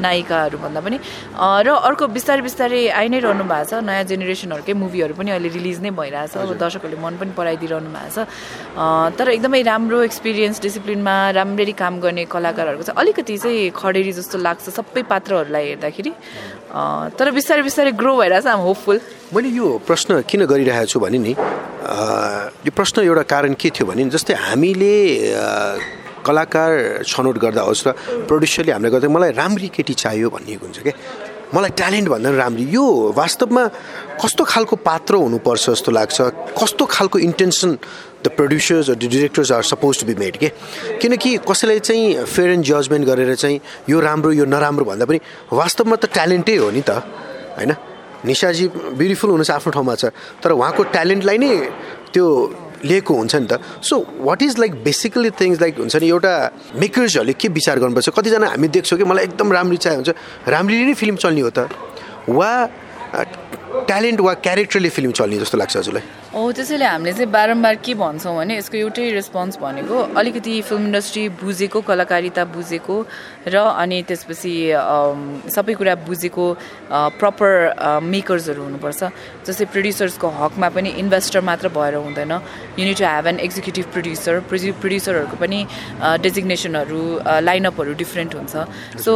नायिकाहरू 0.00 0.58
भन्दा 0.58 0.80
पनि 0.80 0.96
र 1.66 1.68
अर्को 1.88 2.04
बिस्तारै 2.16 2.42
बिस्तारै 2.42 2.82
आइ 2.90 3.08
नै 3.08 3.18
रहनु 3.26 3.44
भएको 3.44 3.70
छ। 3.70 3.82
नयाँ 3.82 4.04
जेनेरेसनहरूकै 4.10 4.74
मुभीहरू 4.74 5.14
पनि 5.14 5.30
अहिले 5.34 5.48
रिलिज 5.58 5.78
नै 5.84 5.90
भइरहेछ 5.90 6.36
अब 6.36 6.50
दर्शकहरूले 6.58 6.98
मन 7.02 7.14
पनि 7.20 7.32
पराइदिइरहनु 7.38 7.90
भएको 7.96 8.10
छ। 8.14 8.26
तर 9.18 9.26
एकदमै 9.36 9.62
राम्रो 9.62 10.02
एक्सपिरियन्स 10.08 10.60
डिसिप्लिनमा 10.62 11.16
राम्ररी 11.38 11.74
काम 11.82 12.00
गर्ने 12.00 12.24
कलाकारहरूको 12.34 12.84
चाहिँ 12.88 13.00
अलिकति 13.02 13.38
चाहिँ 13.38 13.70
खडेरी 13.76 14.12
जस्तो 14.18 14.38
लाग्छ 14.38 14.68
सबै 14.78 15.02
पात्रहरूलाई 15.12 15.64
हेर्दाखेरि। 15.68 16.12
तर 17.18 17.26
बिस्तारै 17.36 17.62
बिस्तारै 17.62 17.92
ग्रो 18.00 18.12
भइरहेछ 18.16 18.46
आम 18.46 18.60
होपफुल 18.68 19.00
मैले 19.34 19.48
यो 19.48 19.66
प्रश्न 19.86 20.20
किन 20.28 20.44
गरिरहेको 20.48 20.88
छु 20.92 20.98
भने 21.00 21.18
नि 21.18 21.32
यो 22.64 22.70
प्रश्न 22.72 23.02
एउटा 23.02 23.22
कारण 23.32 23.52
के 23.60 23.68
थियो 23.76 23.86
भने 23.86 24.04
जस्तै 24.14 24.34
हामीले 24.46 24.94
कलाकार 26.26 27.02
छनौट 27.06 27.36
गर्दा 27.38 27.62
होस् 27.62 27.86
र 27.86 27.90
प्रड्युसरले 28.30 28.72
हामीलाई 28.72 28.92
गर्दा 28.94 29.08
मलाई 29.08 29.30
राम्री 29.32 29.68
केटी 29.76 29.94
चाहियो 29.94 30.30
भनिएको 30.30 30.64
हुन्छ 30.66 30.78
क्या 30.82 30.94
मलाई 31.54 31.70
ट्यालेन्ट 31.76 32.08
भन्दा 32.08 32.28
पनि 32.30 32.38
राम्री। 32.38 32.64
यो 32.72 32.84
वास्तवमा 33.12 33.62
कस्तो 34.22 34.44
खालको 34.44 34.76
पात्र 34.88 35.14
हुनुपर्छ 35.20 35.64
जस्तो 35.70 35.90
लाग्छ? 35.92 36.20
कस्तो 36.56 36.84
खालको 36.88 37.18
intention 37.28 37.70
the 38.24 38.28
producers 38.32 38.90
the 38.90 39.04
directors 39.04 39.52
are 39.52 39.62
suppose 39.62 40.00
to 40.00 40.06
be 40.06 40.14
made 40.16 40.36
के? 40.40 40.48
किनकि 40.96 41.30
कसैलाई 41.44 41.78
चाहिँ 41.84 42.24
फेयर 42.24 42.50
एन्ड 42.56 42.64
जजमेन्ट 42.64 43.04
गरेर 43.06 43.34
चाहिँ 43.36 43.60
यो 43.84 44.00
राम्रो 44.00 44.32
यो 44.32 44.44
नराम्रो 44.48 44.84
भन्दा 44.84 45.04
पनि 45.04 45.20
वास्तवमा 45.52 45.96
त 46.00 46.08
ट्यालेन्टै 46.08 46.56
हो 46.56 46.70
नि 46.72 46.80
त 46.80 47.04
होइन? 47.60 47.72
निशाजी 48.24 48.68
ब्युटिफुल 48.96 49.30
हुनु 49.30 49.44
चाहिँ 49.44 49.60
आफ्नो 49.60 49.70
ठाउँमा 49.76 49.94
छ। 50.00 50.04
तर 50.40 50.56
उहाँको 50.56 50.82
ट्यालेन्टलाई 50.88 51.38
नै 51.38 51.52
त्यो 52.16 52.24
लिएको 52.84 53.14
हुन्छ 53.14 53.34
नि 53.36 53.46
त। 53.46 53.60
So 53.82 53.94
what 54.20 54.42
is 54.42 54.58
like 54.58 54.72
basically 54.84 55.30
things 55.30 55.60
like 55.60 55.78
हुन्छ 55.78 55.96
नि 55.96 56.08
एउटा 56.08 56.32
मेकर्सहरूले 56.76 57.32
के 57.32 57.48
विचार 57.48 57.78
गर्नुपर्छ? 57.78 58.08
कतिजना 58.10 58.46
हामी 58.48 58.68
देख्छौँ 58.68 58.98
कि 58.98 59.04
मलाई 59.04 59.24
एकदम 59.24 59.52
राम्ररी 59.52 59.76
चाहियो 59.76 59.98
हुन्छ 60.02 60.48
राम्ररी 60.48 60.84
नै 60.84 60.94
फिल्म 60.94 61.16
चल्ने 61.16 61.40
हो 61.40 61.50
त। 61.50 61.68
वा 62.28 62.50
ट्यालेन्ट 63.86 64.20
वा 64.20 64.32
क्यारेक्टरले 64.34 64.88
फिल्म 64.88 65.10
चल्ने 65.12 65.38
जस्तो 65.38 65.58
लाग्छ 65.58 65.76
हजुरलाई? 65.76 66.21
हो 66.32 66.50
त्यसैले 66.56 66.84
हामीले 66.84 67.12
चाहिँ 67.12 67.28
बारम्बार 67.28 67.74
के 67.84 67.94
भन्छौँ 67.94 68.36
भने 68.36 68.56
यसको 68.56 68.76
एउटै 68.76 69.04
रेस्पोन्स 69.12 69.56
भनेको 69.60 69.96
अलिकति 70.16 70.54
फिल्म 70.64 70.84
इन्डस्ट्री 70.86 71.28
बुझेको 71.44 71.80
कलाकारिता 71.84 72.44
बुझेको 72.56 72.96
र 73.52 73.56
अनि 73.60 74.00
त्यसपछि 74.08 74.52
सबै 75.52 75.74
कुरा 75.76 75.94
बुझेको 76.08 76.44
प्रपर 77.20 78.00
मेकर्सहरू 78.00 78.62
हुनुपर्छ। 78.64 79.00
जस्तै 79.44 79.64
प्रड्युसर्सको 79.76 80.28
हकमा 80.40 80.68
पनि 80.72 80.90
इन्भेस्टर 81.04 81.40
मात्र 81.44 81.68
भएर 81.68 81.94
हुँदैन। 82.00 82.32
Unit 82.80 82.96
to 82.96 83.04
have 83.04 83.26
an 83.26 83.38
executive 83.46 83.92
producer 83.92 84.40
प्रड्यु 84.48 84.72
प्रड्युसरहरूको 84.80 85.36
पनि 85.36 85.60
डेजिग्नेसनहरू 86.24 87.02
लाइनअपहरू 87.44 87.92
डिफ्रेन्ट 88.00 88.34
हुन्छ। 88.34 88.54
सो 89.04 89.12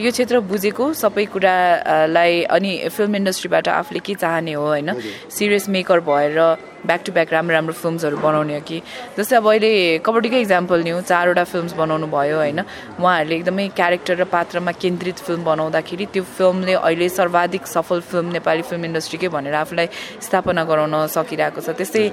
यो 0.00 0.10
क्षेत्र 0.10 0.40
बुझेको 0.48 0.92
सबै 1.04 1.24
कुरालाई 1.36 2.42
अनि 2.48 2.72
फिल्म 2.88 3.16
इन्डस्ट्रीबाट 3.16 3.68
आफूले 3.76 4.00
के 4.00 4.14
चाहने 4.24 4.52
हो 4.52 4.66
होइन? 4.66 4.88
सिरियस 5.28 5.68
मेकर 5.68 6.00
भएर 6.08 6.44
ब्याक 6.86 7.02
टु 7.06 7.12
ब्याक 7.12 7.32
राम्रो 7.32 7.54
राम्रो 7.54 7.74
फिल्मसहरू 7.74 8.16
बनाउने 8.22 8.54
हो 8.54 8.62
कि? 8.62 8.78
जस्तै 9.18 9.36
अब 9.36 9.46
अहिले 9.50 9.70
कबड्डीकै 10.06 10.40
इक्जाम्पल 10.40 10.78
लिउँ 10.86 11.00
चारवटा 11.02 11.44
फिल्म्स 11.44 11.72
बनाउनु 11.74 12.06
भयो 12.06 12.36
होइन। 12.38 12.60
उहाँहरूले 13.02 13.34
एकदमै 13.36 13.66
क्यारेक्टर 13.74 14.14
र 14.22 14.24
पात्रमा 14.30 14.72
केन्द्रित 14.78 15.18
फिल्म 15.26 15.42
बनाउँदाखेरि 15.44 16.06
त्यो 16.14 16.22
फिल्मले 16.22 16.74
अहिले 16.78 17.08
सर्वाधिक 17.10 17.66
सफल 17.66 18.00
फिल्म 18.06 18.26
नेपाली 18.38 18.62
फिल्म 18.62 18.84
इन्डस्ट्रीकै 18.84 19.28
भनेर 19.34 19.54
आफूलाई 19.66 19.88
स्थापना 20.22 20.62
गराउन 20.70 20.94
सकिरहेको 21.10 21.60
छ। 21.60 21.74
त्यस्तै 21.74 22.04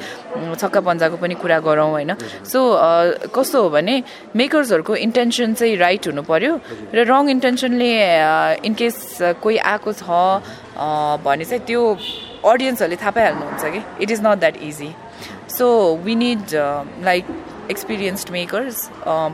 छक्का 0.58 0.82
पन्जाको 0.82 1.18
पनि 1.22 1.36
कुरा 1.38 1.60
गरौँ 1.62 1.90
होइन। 1.94 2.12
सो 2.42 2.60
कस्तो 3.30 3.58
हो 3.62 3.70
भने 3.70 3.96
मेकर्सहरूको 4.34 4.94
इन्टेन्सन 5.06 5.54
चाहिँ 5.54 5.78
राइट 5.78 6.04
हुनु 6.10 6.22
पर्यो 6.26 6.54
र 6.98 7.06
रङ 7.06 7.30
इन्टेन्सनले 7.30 7.92
इनकेस 8.66 8.98
कोही 9.38 9.58
आएको 9.70 9.92
छ 9.94 10.10
भने 11.22 11.46
चाहिँ 11.46 11.66
त्यो 11.70 11.82
अडियन्सहरूले 12.46 12.96
थाहा 13.02 13.12
पाइहाल्नुहुन्छ 13.12 13.64
कि? 13.74 13.82
It 14.04 14.12
is 14.12 14.22
not 14.24 14.40
that 14.40 14.58
easy 14.64 14.92
so 15.58 15.66
we 16.04 16.16
need 16.16 16.54
like 17.04 17.26
experienced 17.72 18.30
makers 18.32 18.78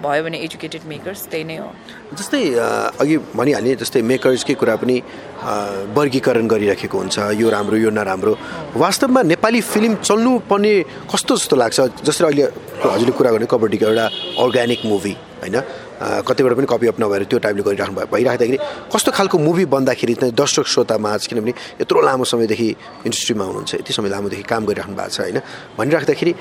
भयो 0.04 0.24
भने 0.24 0.38
एजुकेटेड 0.38 0.82
मेकर्स 0.88 1.26
त्यही 1.28 1.44
नै 1.44 1.56
हो। 1.58 1.70
जस्तै 2.18 2.42
अ, 2.54 2.92
अघि 3.02 3.18
भनिहालेँ 3.36 3.76
जस्तै 3.76 4.02
मेकर्सकै 4.12 4.54
कुरा 4.54 4.76
पनि 4.76 4.98
अ, 5.00 5.52
वर्गीकरण 5.98 6.48
गरिराखेको 6.48 6.98
हुन्छ। 6.98 7.18
यो 7.42 7.50
राम्रो 7.50 7.78
यो 7.78 7.90
नराम्रो। 7.90 8.34
वास्तवमा 8.78 9.22
नेपाली 9.34 9.62
फिल्म 9.74 9.96
चल्नुपर्ने 10.06 10.74
कस्तो 11.14 11.38
जस्तो 11.38 11.56
लाग्छ? 11.56 11.80
जसरी 12.06 12.26
अहिले 12.28 12.44
हजुरले 12.86 13.14
कुरा 13.18 13.32
गर्ने 13.32 13.48
कबड्डीको 13.50 13.86
एउटा 13.86 14.06
अर्ग्यानिक 14.44 14.82
मुभी 14.86 15.14
होइन? 15.42 15.58
कतिबाट 16.00 16.54
पनि 16.58 16.66
कपी 16.70 16.88
अप 16.88 17.00
नभएर 17.00 17.24
त्यो 17.30 17.40
टाइपले 17.44 17.64
गरिराख्नु 17.68 17.96
भयो 17.96 18.08
भइराख्दाखेरि 18.14 18.58
कस्तो 18.94 19.12
खालको 19.12 19.38
मुभी 19.38 19.66
बन्दाखेरि 19.76 20.14
चाहिँ 20.16 20.34
दर्शक 20.34 20.66
श्रोतामा 20.74 21.12
किनभने 21.30 21.54
यत्रो 21.82 22.02
लामो 22.02 22.24
समयदेखि 22.24 22.70
इन्डस्ट्रीमा 23.06 23.44
हुनुहुन्छ 23.44 23.74
यति 23.76 23.94
समय 23.94 24.10
लामोदेखि 24.10 24.44
काम 24.48 24.66
गरिराख्नु 24.66 24.96
भएको 24.96 25.10
छ 25.10 25.20
होइन? 25.20 25.40
भनिराख्दाखेरि 25.78 26.32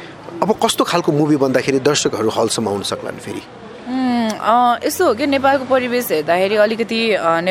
अब 0.42 0.50
कस्तो 0.62 0.84
खालको 0.84 1.10
मुभी 1.12 1.36
बन्दाखेरि 1.42 1.78
दर्शकहरू 1.90 2.30
हलसम्म 2.38 2.68
आउन 2.68 2.82
सक्लान् 2.92 3.18
फेरि? 3.26 3.42
यस्तो 4.86 5.06
हो 5.06 5.14
कि 5.18 5.26
नेपालको 5.26 5.64
परिवेश 5.66 6.10
हेर्दाखेरि 6.12 6.56
अलिकति 6.62 7.00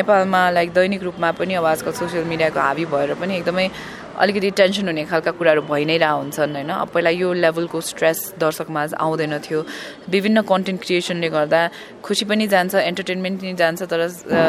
नेपालमा 0.00 0.42
लाइक 0.50 0.72
दैनिक 0.72 1.02
रूपमा 1.02 1.30
पनि 1.36 1.54
अब 1.60 1.64
आजकल 1.64 1.92
सोसियल 1.92 2.24
मिडियाको 2.24 2.60
हाबी 2.60 2.84
भएर 2.88 3.14
पनि 3.20 3.36
एकदमै 3.36 3.68
अलिकति 4.18 4.50
टेन्सन 4.58 4.86
हुने 4.88 5.04
खालका 5.10 5.30
कुराहरू 5.38 5.62
भइ 5.70 5.84
नै 5.84 5.96
रह 6.02 6.10
हुन्छन् 6.10 6.54
होइन? 6.56 6.70
अब 6.70 6.88
पहिला 6.94 7.10
यो 7.10 7.32
लेभलको 7.44 7.80
स्ट्रेस 7.80 8.18
दर्शकमा 8.38 8.82
आउँदैन 8.98 9.38
थियो। 9.46 9.60
विभिन्न 10.10 10.42
कन्टेन्ट 10.42 10.80
क्रिएसनले 10.82 11.28
गर्दा 11.30 11.60
खुसी 12.02 12.24
पनि 12.24 12.46
जान्छ 12.54 12.74
एन्टरटेनमेन्ट 12.74 13.40
पनि 13.40 13.54
जान्छ 13.54 13.82
तर 13.92 14.00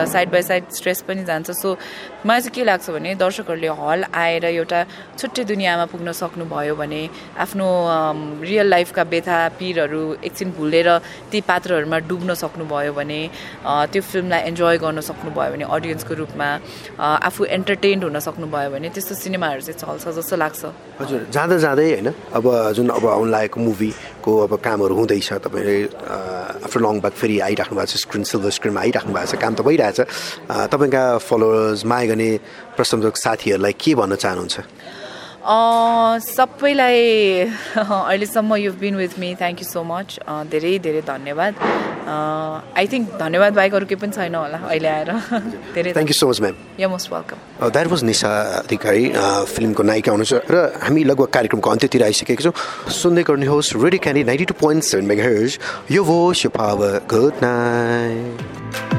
साइड 0.10 0.29
बाई 0.32 0.41
साइड 0.41 0.63
स्ट्रेस 0.77 1.01
पनि 1.08 1.23
जान्छ। 1.25 1.51
सो 1.51 1.77
मलाई 2.25 2.41
चाहिँ 2.41 2.53
के 2.55 2.63
लाग्छ 2.63 2.89
भने 2.89 3.15
दर्शकहरूले 3.15 3.67
हल 3.79 4.03
आएर 4.13 4.45
एउटा 4.45 4.79
छुट्टै 5.19 5.43
दुनियाँमा 5.51 5.86
पुग्न 5.93 6.12
सक्नुभयो 6.21 6.75
भने 6.75 7.01
आफ्नो 7.38 7.67
रियल 8.41 8.67
लाइफका 8.69 9.03
व्यथा 9.13 9.38
पिरहरू 9.60 10.03
एकछिन 10.25 10.51
भुलेर 10.58 10.89
ती 11.32 11.41
पात्रहरूमा 11.49 11.97
डुब्न 12.10 12.34
सक्नुभयो 12.43 12.93
भने 12.93 13.21
त्यो 13.65 14.01
फिल्मलाई 14.01 14.41
इन्जोय 14.49 14.77
गर्न 14.84 14.99
सक्नुभयो 15.10 15.51
भने 15.53 15.65
अडियन्सको 15.77 16.13
रूपमा 16.21 16.49
आफू 16.99 17.45
एन्टरटेन्ड 17.58 18.03
हुन 18.03 18.19
सक्नुभयो 18.27 18.69
भने 18.73 18.89
त्यस्तो 18.89 19.15
सिनेमाहरू 19.23 19.59
चाहिँ 19.62 19.80
चल्छ 19.80 20.06
जस्तो 20.17 20.36
लाग्छ। 20.36 20.62
हजुर 21.00 21.19
जाँदा 21.32 21.58
जाँदै 21.65 21.88
होइन 21.91 22.10
अब 22.38 22.45
जुन 22.78 22.88
अब 22.89 23.06
आउनु 23.06 23.30
लागेको 23.32 23.60
मुभीको 23.60 24.32
अब 24.45 24.54
कामहरू 24.60 24.93
हुँदैछ 24.95 25.30
तपाईँले 25.45 25.78
आफ्टर 26.65 26.80
लङ 26.80 27.00
ब्याक 27.00 27.13
फेरि 27.13 27.39
आइराख्नु 27.48 27.76
भएको 27.78 27.91
छ 27.91 27.95
स्क्रिन 28.06 28.24
सिल्भर 28.24 28.52
स्क्रिनमा 28.58 28.80
आइराख्नु 28.82 29.13
भएको 29.13 29.32
छ 29.32 29.41
काम 29.41 29.54
त 29.56 29.62
भइरहेछ। 29.67 30.00
तपाईँका 30.72 31.04
फलोवर्स 31.19 31.86
माया 31.86 32.06
गर्ने 32.10 32.30
प्रशंसक 32.78 33.15
साथीहरूलाई 33.17 33.74
के 33.76 33.91
भन्न 33.95 34.15
चाहनुहुन्छ? 34.15 34.58
सबैलाई 36.19 37.00
अहिलेसम्म 37.80 38.56
you 38.56 38.72
been 38.76 38.95
with 38.95 39.13
me 39.19 39.30
thank 39.39 39.58
you 39.62 39.67
so 39.67 39.84
much 39.84 40.19
धेरै 40.52 40.78
धेरै 40.80 41.02
धन्यवाद। 41.08 41.54
आई 42.10 42.88
थिङ्क 42.91 43.06
धन्यवाद 43.19 43.54
बाहेक 43.54 43.74
अरू 43.76 43.86
केही 43.86 44.02
पनि 44.02 44.12
छैन 44.17 44.36
होला 44.36 44.58
अहिले 44.69 44.89
आएर। 44.89 45.12
धेरै 45.76 45.93
thank 45.93 46.10
you 46.10 46.17
so 46.19 46.30
much 46.30 46.41
ma'am 46.41 46.56
yeah 46.80 46.88
most 46.89 47.13
welcome 47.13 47.69
that 47.69 47.88
was 47.93 48.04
Nisha 48.04 48.32
Adhikari 48.60 49.06
फिल्मको 49.54 49.84
नायिका 49.91 50.12
हुनुहुन्छ 50.12 50.34
र 50.52 50.56
हामी 50.84 51.04
लगभग 51.12 51.30
कार्यक्रमको 51.38 51.69
अन्त्यतिर 51.69 52.04
आइसकेको 52.04 52.43
छौँ। 52.43 52.56
सुन्दै 53.02 53.24
गर्नुहोस् 53.30 53.74
radio 53.84 54.02
candy 54.04 54.24
ninety 54.30 54.45
two 54.52 54.56
point 54.60 54.84
seven 54.91 55.06
mega 55.12 55.28
यो 55.91 56.04
वो 56.04 56.19
यो 56.43 56.50
पावर। 56.52 57.02
Good 57.13 57.34
night 57.43 58.98